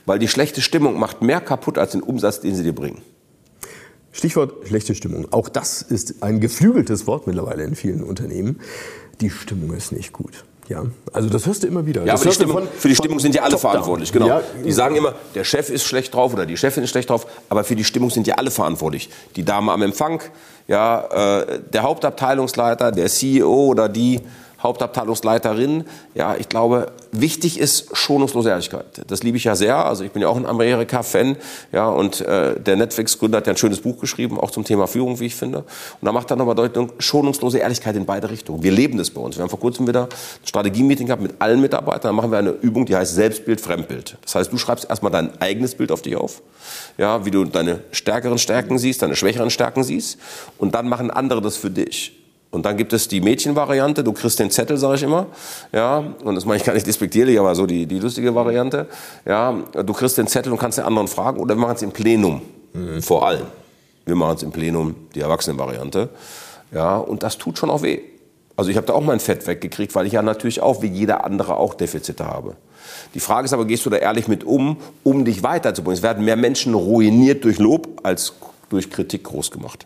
Weil 0.06 0.20
die 0.20 0.28
schlechte 0.28 0.62
Stimmung 0.62 1.00
macht 1.00 1.22
mehr 1.22 1.42
kaputt 1.42 1.78
als 1.78 1.92
den 1.92 2.02
Umsatz, 2.02 2.42
den 2.42 2.56
sie 2.56 2.64
dir 2.64 2.76
bringen. 2.76 3.02
Stichwort 4.20 4.68
schlechte 4.68 4.96
Stimmung. 4.96 5.28
Auch 5.32 5.50
das 5.50 5.82
ist 5.82 6.22
ein 6.22 6.40
geflügeltes 6.40 7.08
Wort 7.08 7.26
mittlerweile 7.26 7.64
in 7.64 7.76
vielen 7.76 8.04
Unternehmen. 8.04 8.60
Die 9.22 9.30
Stimmung 9.30 9.74
ist 9.74 9.92
nicht 9.92 10.14
gut. 10.14 10.44
Ja, 10.68 10.84
also 11.14 11.30
das 11.30 11.48
hörst 11.48 11.64
du 11.64 11.68
immer 11.68 11.86
wieder. 11.88 12.06
Ja, 12.06 12.14
aber 12.14 12.24
die 12.26 12.32
Stimmung, 12.32 12.58
von, 12.58 12.68
für 12.68 12.90
die 12.90 12.96
Stimmung 12.96 13.20
sind 13.20 13.34
ja 13.34 13.42
alle 13.42 13.58
verantwortlich. 13.58 14.12
Genau. 14.12 14.28
Ja, 14.28 14.44
die 14.64 14.72
sagen 14.72 14.96
immer, 14.96 15.16
der 15.34 15.44
Chef 15.44 15.70
ist 15.70 15.84
schlecht 15.86 16.14
drauf 16.14 16.32
oder 16.34 16.46
die 16.46 16.58
Chefin 16.58 16.84
ist 16.84 16.92
schlecht 16.92 17.10
drauf, 17.10 17.26
aber 17.50 17.64
für 17.64 17.76
die 17.76 17.84
Stimmung 17.84 18.12
sind 18.12 18.28
ja 18.28 18.36
alle 18.36 18.52
verantwortlich. 18.52 19.10
Die 19.36 19.44
Dame 19.44 19.72
am 19.72 19.82
Empfang, 19.82 20.22
ja, 20.68 21.40
äh, 21.40 21.60
der 21.74 21.82
Hauptabteilungsleiter, 21.82 22.92
der 22.92 23.08
CEO 23.08 23.68
oder 23.68 23.90
die 23.90 24.20
Hauptabteilungsleiterin. 24.62 25.86
Ja, 26.16 26.36
ich 26.36 26.50
glaube, 26.50 26.92
wichtig 27.12 27.60
ist 27.60 27.96
schonungslose 27.96 28.50
Ehrlichkeit. 28.50 28.86
Das 29.08 29.24
liebe 29.24 29.38
ich 29.38 29.46
ja 29.46 29.56
sehr. 29.56 29.86
Also 29.86 30.04
ich 30.04 30.12
bin 30.12 30.22
ja 30.22 30.28
auch 30.28 30.36
ein 30.36 30.46
Amerika-Fan. 30.46 31.38
Ja, 31.72 31.88
und 31.88 32.22
äh, 32.22 32.60
der 32.60 32.76
Netflix-Gründer 32.76 33.38
hat 33.38 33.48
ja 33.48 33.54
ein 33.54 33.58
schönes 33.58 33.80
Buch 33.80 34.00
geschrieben, 34.00 34.40
auch 34.40 34.52
zum 34.52 34.64
Thema 34.64 34.88
Führung, 34.88 35.20
wie 35.20 35.28
ich 35.28 35.36
finde. 35.36 35.60
Und 35.60 36.06
da 36.06 36.12
macht 36.12 36.30
er 36.30 36.36
nochmal 36.36 36.56
deutlich 36.56 36.90
schonungslose 37.00 37.60
Ehrlichkeit 37.60 37.96
in 37.96 38.06
beide 38.06 38.30
Richtungen. 38.30 38.62
Wir 38.64 38.72
leben 38.72 38.98
das 38.98 39.10
bei 39.10 39.22
uns. 39.22 39.38
Wir 39.38 39.44
haben 39.44 39.50
vor 39.50 39.60
kurzem 39.60 39.88
wieder 39.88 40.04
ein 40.04 40.48
Strategie-Meeting 40.48 41.08
gehabt 41.08 41.22
mit 41.22 41.36
allen 41.40 41.62
Mitarbeitern. 41.62 42.10
Da 42.10 42.14
machen 42.14 42.32
wir 42.32 42.38
eine 42.38 42.52
Übung, 42.52 42.86
die 42.86 42.96
heißt 42.96 43.16
Selbstbild, 43.16 43.62
Fremdbild. 43.62 44.18
Das 44.24 44.36
heißt, 44.36 44.52
du 44.52 44.58
schreibst 44.58 44.90
erstmal 44.90 45.12
dein 45.12 45.40
eigenes 45.42 45.76
Bild 45.76 45.92
auf 45.92 46.02
dich 46.02 46.16
auf. 46.16 46.42
Ja, 46.98 47.26
wie 47.26 47.32
du 47.32 47.46
deine 47.46 47.80
stärkeren 47.92 48.38
Stärken 48.38 48.78
siehst, 48.78 49.02
deine 49.02 49.16
schwächeren 49.16 49.50
Stärken 49.50 49.84
siehst. 49.84 50.18
Und 50.58 50.76
dann 50.76 50.90
machen 50.90 51.12
andere 51.12 51.42
das 51.42 51.58
für 51.58 51.70
dich. 51.70 52.19
Und 52.52 52.66
dann 52.66 52.78
gibt 52.78 52.94
es 52.94 53.08
die 53.08 53.22
Mädchenvariante, 53.22 54.04
du 54.04 54.12
kriegst 54.12 54.40
den 54.40 54.50
Zettel, 54.50 54.78
sage 54.78 54.96
ich 54.96 55.04
immer. 55.04 55.28
Ja, 55.72 56.04
und 56.24 56.36
das 56.36 56.46
mache 56.46 56.58
ich 56.58 56.64
gar 56.64 56.74
nicht 56.74 56.88
despektierlich, 56.88 57.40
aber 57.40 57.54
so 57.54 57.68
die, 57.68 57.86
die 57.86 58.00
lustige 58.00 58.34
Variante. 58.34 58.88
Ja, 59.26 59.56
du 59.74 59.94
kriegst 59.94 60.18
den 60.18 60.26
Zettel 60.26 60.52
und 60.52 60.58
kannst 60.58 60.80
den 60.80 60.86
anderen 60.86 61.08
fragen 61.08 61.40
oder 61.40 61.56
wir 61.56 61.62
machen 61.62 61.76
es 61.76 61.82
im 61.84 61.92
Plenum. 61.92 62.42
Mhm. 62.74 63.02
Vor 63.02 63.28
allem. 63.28 63.46
Wir 64.06 64.16
machen 64.16 64.38
es 64.38 64.44
im 64.44 64.52
Plenum, 64.52 64.96
die 65.14 65.20
Erwachsenenvariante. 65.20 66.10
Ja, 66.72 66.98
und 66.98 67.22
das 67.22 67.38
tut 67.38 67.60
schon 67.60 67.70
auch 67.70 67.84
weh. 67.84 68.00
Also 68.56 68.72
ich 68.72 68.78
habe 68.78 68.88
da 68.88 68.94
auch 68.94 69.04
mein 69.04 69.20
Fett 69.20 69.46
weggekriegt, 69.46 69.94
weil 69.94 70.08
ich 70.08 70.14
ja 70.14 70.22
natürlich 70.22 70.62
auch 70.62 70.82
wie 70.82 70.88
jeder 70.88 71.24
andere 71.24 71.56
auch 71.56 71.76
Defizite 71.76 72.26
habe. 72.26 72.56
Die 73.14 73.20
Frage 73.20 73.46
ist 73.46 73.54
aber, 73.54 73.66
gehst 73.66 73.86
du 73.86 73.90
da 73.90 73.98
ehrlich 73.98 74.28
mit 74.28 74.44
um, 74.44 74.78
um 75.04 75.24
dich 75.24 75.44
weiterzubringen? 75.44 75.98
Es 75.98 76.04
werden 76.04 76.26
mehr 76.26 76.36
Menschen 76.36 76.74
ruiniert 76.74 77.44
durch 77.44 77.60
Lob 77.60 78.00
als 78.04 78.34
durch 78.70 78.90
Kritik 78.90 79.24
groß 79.24 79.52
gemacht. 79.52 79.86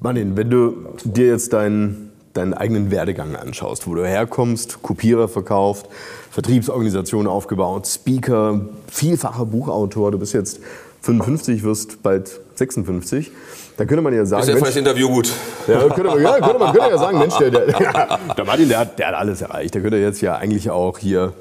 Martin, 0.00 0.36
wenn 0.36 0.48
du 0.48 0.76
dir 1.04 1.26
jetzt 1.26 1.52
deinen, 1.52 2.12
deinen 2.32 2.54
eigenen 2.54 2.90
Werdegang 2.92 3.34
anschaust, 3.34 3.86
wo 3.88 3.96
du 3.96 4.06
herkommst, 4.06 4.80
Kopierer 4.80 5.26
verkauft, 5.26 5.86
Vertriebsorganisation 6.30 7.26
aufgebaut, 7.26 7.86
Speaker, 7.86 8.60
vielfacher 8.86 9.44
Buchautor, 9.46 10.12
du 10.12 10.18
bist 10.18 10.34
jetzt 10.34 10.60
55, 11.02 11.64
wirst 11.64 12.02
bald 12.02 12.40
56. 12.54 13.32
Da 13.76 13.84
könnte 13.86 14.02
man 14.02 14.14
ja 14.14 14.24
sagen. 14.24 14.42
Ist 14.42 14.48
ja 14.48 14.60
das 14.60 14.76
Interview 14.76 15.08
gut. 15.08 15.32
Ja, 15.66 15.80
könnte 15.88 16.04
man, 16.04 16.22
ja, 16.22 16.38
könnte 16.38 16.58
man 16.58 16.72
könnte 16.72 16.90
ja 16.90 16.98
sagen, 16.98 17.18
Mensch, 17.18 17.36
der, 17.38 17.50
der, 17.50 17.66
der 18.36 18.44
Martin, 18.44 18.68
der 18.68 18.78
hat, 18.78 18.98
der 18.98 19.08
hat 19.08 19.14
alles 19.14 19.42
erreicht. 19.42 19.74
Der 19.74 19.82
könnte 19.82 19.96
jetzt 19.96 20.20
ja 20.20 20.36
eigentlich 20.36 20.70
auch 20.70 20.98
hier 20.98 21.32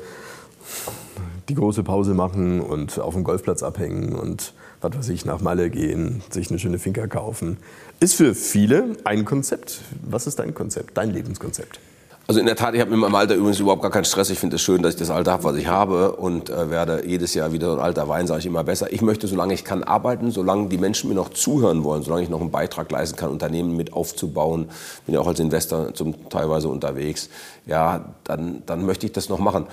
die 1.49 1.55
große 1.55 1.83
Pause 1.83 2.13
machen 2.13 2.59
und 2.59 2.99
auf 2.99 3.13
dem 3.13 3.23
Golfplatz 3.23 3.63
abhängen 3.63 4.15
und 4.15 4.53
was 4.81 4.97
weiß 4.97 5.09
ich, 5.09 5.25
nach 5.25 5.41
Malle 5.41 5.69
gehen, 5.69 6.21
sich 6.29 6.49
eine 6.49 6.59
schöne 6.59 6.79
Finca 6.79 7.07
kaufen. 7.07 7.57
Ist 7.99 8.15
für 8.15 8.35
viele 8.35 8.95
ein 9.03 9.25
Konzept. 9.25 9.81
Was 10.03 10.27
ist 10.27 10.39
dein 10.39 10.53
Konzept, 10.53 10.97
dein 10.97 11.11
Lebenskonzept? 11.11 11.79
Also 12.27 12.41
in 12.41 12.45
der 12.45 12.57
Tat, 12.57 12.75
ich 12.75 12.81
habe 12.81 12.91
mit 12.91 12.99
meinem 12.99 13.15
Alter 13.15 13.35
übrigens 13.35 13.57
überhaupt 13.61 13.81
gar 13.81 13.89
keinen 13.89 14.03
Stress. 14.03 14.29
Ich 14.29 14.37
finde 14.37 14.57
es 14.57 14.61
schön, 14.61 14.83
dass 14.83 14.95
ich 14.95 14.99
das 14.99 15.09
Alter 15.09 15.31
habe, 15.31 15.45
was 15.45 15.55
ich 15.55 15.67
habe 15.67 16.11
und 16.11 16.49
äh, 16.49 16.69
werde 16.69 17.07
jedes 17.07 17.33
Jahr 17.33 17.53
wieder 17.53 17.71
ein 17.71 17.79
alter 17.79 18.09
Wein, 18.09 18.27
sage 18.27 18.41
ich 18.41 18.45
immer 18.45 18.65
besser. 18.65 18.91
Ich 18.91 19.01
möchte, 19.01 19.27
solange 19.27 19.53
ich 19.53 19.63
kann, 19.63 19.81
arbeiten, 19.81 20.29
solange 20.29 20.67
die 20.67 20.77
Menschen 20.77 21.07
mir 21.07 21.15
noch 21.15 21.29
zuhören 21.29 21.85
wollen, 21.85 22.03
solange 22.03 22.23
ich 22.23 22.29
noch 22.29 22.41
einen 22.41 22.51
Beitrag 22.51 22.91
leisten 22.91 23.15
kann, 23.15 23.29
Unternehmen 23.29 23.77
mit 23.77 23.93
aufzubauen. 23.93 24.67
Bin 25.05 25.15
ja 25.15 25.21
auch 25.21 25.27
als 25.27 25.39
Investor 25.39 25.93
zum 25.93 26.29
teilweise 26.29 26.67
unterwegs. 26.67 27.29
Ja, 27.65 28.13
dann, 28.25 28.61
dann 28.65 28.85
möchte 28.85 29.05
ich 29.05 29.13
das 29.13 29.29
noch 29.29 29.39
machen 29.39 29.67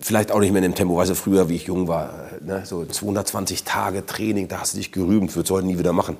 vielleicht 0.00 0.30
auch 0.30 0.40
nicht 0.40 0.52
mehr 0.52 0.62
in 0.62 0.70
dem 0.70 0.74
Tempo, 0.74 0.96
weißt 0.96 1.10
du, 1.10 1.14
früher, 1.14 1.48
wie 1.48 1.56
ich 1.56 1.64
jung 1.64 1.88
war, 1.88 2.10
ne, 2.40 2.62
so 2.64 2.84
220 2.84 3.64
Tage 3.64 4.06
Training, 4.06 4.48
da 4.48 4.60
hast 4.60 4.74
du 4.74 4.78
dich 4.78 4.92
gerühmt, 4.92 5.34
würdest 5.34 5.50
du 5.50 5.56
heute 5.56 5.66
nie 5.66 5.78
wieder 5.78 5.92
machen. 5.92 6.16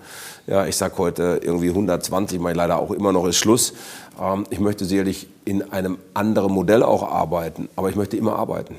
Ja, 0.46 0.66
ich 0.66 0.76
sag 0.76 0.98
heute 0.98 1.40
irgendwie 1.42 1.68
120, 1.68 2.40
mein 2.40 2.56
leider 2.56 2.78
auch 2.78 2.90
immer 2.90 3.12
noch 3.12 3.26
ist 3.26 3.36
Schluss. 3.36 3.74
Ähm, 4.20 4.44
ich 4.50 4.58
möchte 4.58 4.84
sicherlich 4.84 5.28
in 5.44 5.70
einem 5.72 5.98
anderen 6.14 6.52
Modell 6.52 6.82
auch 6.82 7.08
arbeiten, 7.08 7.68
aber 7.76 7.88
ich 7.88 7.96
möchte 7.96 8.16
immer 8.16 8.36
arbeiten. 8.36 8.76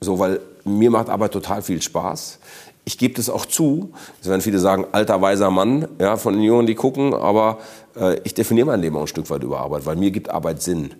So, 0.00 0.18
weil 0.18 0.40
mir 0.64 0.90
macht 0.90 1.08
Arbeit 1.08 1.32
total 1.32 1.62
viel 1.62 1.80
Spaß. 1.80 2.38
Ich 2.84 2.98
gebe 2.98 3.14
das 3.14 3.30
auch 3.30 3.46
zu. 3.46 3.92
Es 4.20 4.28
werden 4.28 4.40
viele 4.40 4.58
sagen, 4.58 4.86
alter 4.92 5.22
weiser 5.22 5.50
Mann, 5.50 5.86
ja, 6.00 6.16
von 6.16 6.34
den 6.34 6.42
Jungen, 6.42 6.66
die 6.66 6.74
gucken, 6.74 7.14
aber 7.14 7.58
äh, 7.96 8.18
ich 8.24 8.34
definiere 8.34 8.66
mein 8.66 8.80
Leben 8.80 8.96
auch 8.96 9.02
ein 9.02 9.06
Stück 9.06 9.30
weit 9.30 9.44
über 9.44 9.60
Arbeit, 9.60 9.86
weil 9.86 9.96
mir 9.96 10.10
gibt 10.10 10.28
Arbeit 10.30 10.60
Sinn. 10.62 10.90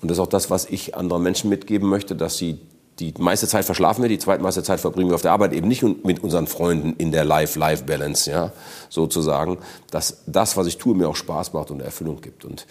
Und 0.00 0.10
das 0.10 0.18
ist 0.18 0.22
auch 0.22 0.28
das, 0.28 0.50
was 0.50 0.66
ich 0.66 0.94
anderen 0.94 1.22
Menschen 1.22 1.50
mitgeben 1.50 1.88
möchte, 1.88 2.14
dass 2.14 2.36
sie 2.36 2.58
die 3.00 3.14
meiste 3.18 3.48
Zeit 3.48 3.64
verschlafen 3.64 4.02
wir, 4.02 4.08
die 4.10 4.18
zweitmeiste 4.18 4.62
Zeit 4.62 4.78
verbringen 4.78 5.08
wir 5.08 5.14
auf 5.14 5.22
der 5.22 5.32
Arbeit, 5.32 5.54
eben 5.54 5.68
nicht 5.68 5.82
mit 6.04 6.22
unseren 6.22 6.46
Freunden 6.46 6.94
in 6.98 7.12
der 7.12 7.24
Life-Life-Balance, 7.24 8.30
ja, 8.30 8.52
sozusagen, 8.90 9.58
dass 9.90 10.18
das, 10.26 10.58
was 10.58 10.66
ich 10.66 10.76
tue, 10.76 10.94
mir 10.94 11.08
auch 11.08 11.16
Spaß 11.16 11.54
macht 11.54 11.70
und 11.70 11.80
Erfüllung 11.80 12.20
gibt. 12.20 12.44
Und 12.44 12.66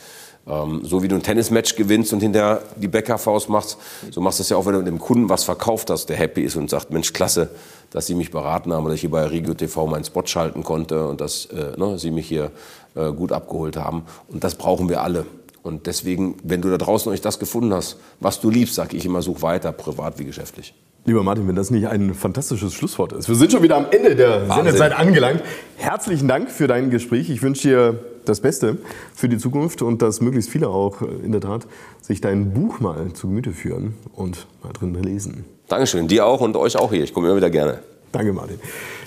ähm, 0.47 0.81
so 0.83 1.01
wie 1.01 1.07
du 1.07 1.15
ein 1.15 1.23
Tennismatch 1.23 1.75
gewinnst 1.75 2.13
und 2.13 2.19
hinter 2.19 2.61
die 2.75 2.87
Bäckerfaust 2.87 3.49
machst, 3.49 3.77
so 4.11 4.21
machst 4.21 4.37
du 4.37 4.43
es 4.43 4.49
ja 4.49 4.57
auch, 4.57 4.65
wenn 4.67 4.73
du 4.73 4.83
dem 4.83 4.99
Kunden 4.99 5.29
was 5.29 5.43
verkauft 5.43 5.89
hast, 5.89 6.07
der 6.07 6.17
happy 6.17 6.41
ist 6.41 6.55
und 6.55 6.69
sagt, 6.69 6.91
Mensch, 6.91 7.11
klasse, 7.11 7.49
dass 7.89 8.05
Sie 8.05 8.13
mich 8.13 8.29
beraten 8.29 8.71
haben, 8.71 8.85
dass 8.85 8.93
ich 8.93 9.01
hier 9.01 9.11
bei 9.11 9.25
Regio 9.25 9.55
TV 9.55 9.87
meinen 9.87 10.03
Spot 10.03 10.25
schalten 10.25 10.63
konnte 10.63 11.07
und 11.07 11.21
dass 11.21 11.45
äh, 11.47 11.73
ne, 11.75 11.97
Sie 11.97 12.11
mich 12.11 12.27
hier 12.27 12.51
äh, 12.95 13.11
gut 13.11 13.31
abgeholt 13.31 13.77
haben. 13.77 14.03
Und 14.27 14.43
das 14.43 14.55
brauchen 14.55 14.89
wir 14.89 15.01
alle. 15.01 15.25
Und 15.69 15.85
deswegen, 15.85 16.35
wenn 16.43 16.61
du 16.61 16.69
da 16.69 16.77
draußen 16.77 17.11
euch 17.11 17.21
das 17.21 17.37
gefunden 17.37 17.71
hast, 17.73 17.97
was 18.19 18.41
du 18.41 18.49
liebst, 18.49 18.73
sage 18.73 18.97
ich 18.97 19.05
immer, 19.05 19.21
such 19.21 19.43
weiter, 19.43 19.71
privat 19.71 20.17
wie 20.17 20.25
geschäftlich. 20.25 20.73
Lieber 21.05 21.21
Martin, 21.23 21.47
wenn 21.47 21.55
das 21.55 21.69
nicht 21.69 21.87
ein 21.87 22.15
fantastisches 22.15 22.73
Schlusswort 22.73 23.13
ist. 23.13 23.29
Wir 23.29 23.35
sind 23.35 23.51
schon 23.51 23.61
wieder 23.61 23.77
am 23.77 23.85
Ende 23.91 24.15
der 24.15 24.49
Wahnsinn. 24.49 24.65
Sendezeit 24.65 24.97
angelangt. 24.97 25.43
Herzlichen 25.77 26.27
Dank 26.27 26.49
für 26.49 26.67
dein 26.67 26.89
Gespräch. 26.89 27.29
Ich 27.29 27.43
wünsche 27.43 27.67
dir 27.67 27.99
das 28.25 28.41
Beste 28.41 28.79
für 29.13 29.29
die 29.29 29.37
Zukunft 29.37 29.83
und 29.83 30.01
dass 30.01 30.21
möglichst 30.21 30.49
viele 30.49 30.69
auch 30.69 31.01
in 31.01 31.31
der 31.31 31.41
Tat 31.41 31.67
sich 32.01 32.19
dein 32.19 32.51
Buch 32.53 32.79
mal 32.79 33.13
zu 33.13 33.27
Gemüte 33.27 33.51
führen 33.51 33.93
und 34.13 34.47
mal 34.63 34.73
drin 34.73 34.95
lesen. 34.95 35.45
Dankeschön. 35.67 36.07
Dir 36.07 36.25
auch 36.25 36.41
und 36.41 36.57
euch 36.57 36.77
auch 36.77 36.91
hier. 36.91 37.03
Ich 37.03 37.13
komme 37.13 37.27
immer 37.27 37.37
wieder 37.37 37.51
gerne. 37.51 37.79
Danke, 38.11 38.33
Martin. 38.33 38.59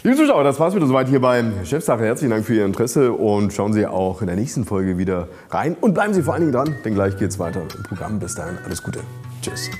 Liebe 0.04 0.16
Zuschauer, 0.16 0.44
das 0.44 0.60
war's 0.60 0.74
wieder 0.74 0.86
soweit 0.86 1.08
hier 1.08 1.20
beim 1.20 1.64
Chefsache. 1.64 2.04
Herzlichen 2.04 2.30
Dank 2.30 2.44
für 2.44 2.54
Ihr 2.54 2.64
Interesse 2.64 3.12
und 3.12 3.52
schauen 3.52 3.72
Sie 3.72 3.86
auch 3.86 4.20
in 4.20 4.28
der 4.28 4.36
nächsten 4.36 4.64
Folge 4.64 4.98
wieder 4.98 5.28
rein 5.50 5.76
und 5.80 5.94
bleiben 5.94 6.14
Sie 6.14 6.22
vor 6.22 6.34
allen 6.34 6.42
Dingen 6.42 6.52
dran, 6.52 6.76
denn 6.84 6.94
gleich 6.94 7.16
geht's 7.16 7.38
weiter 7.38 7.62
im 7.62 7.82
Programm. 7.82 8.18
Bis 8.18 8.34
dahin, 8.34 8.58
alles 8.64 8.82
Gute. 8.82 9.00
Tschüss. 9.42 9.70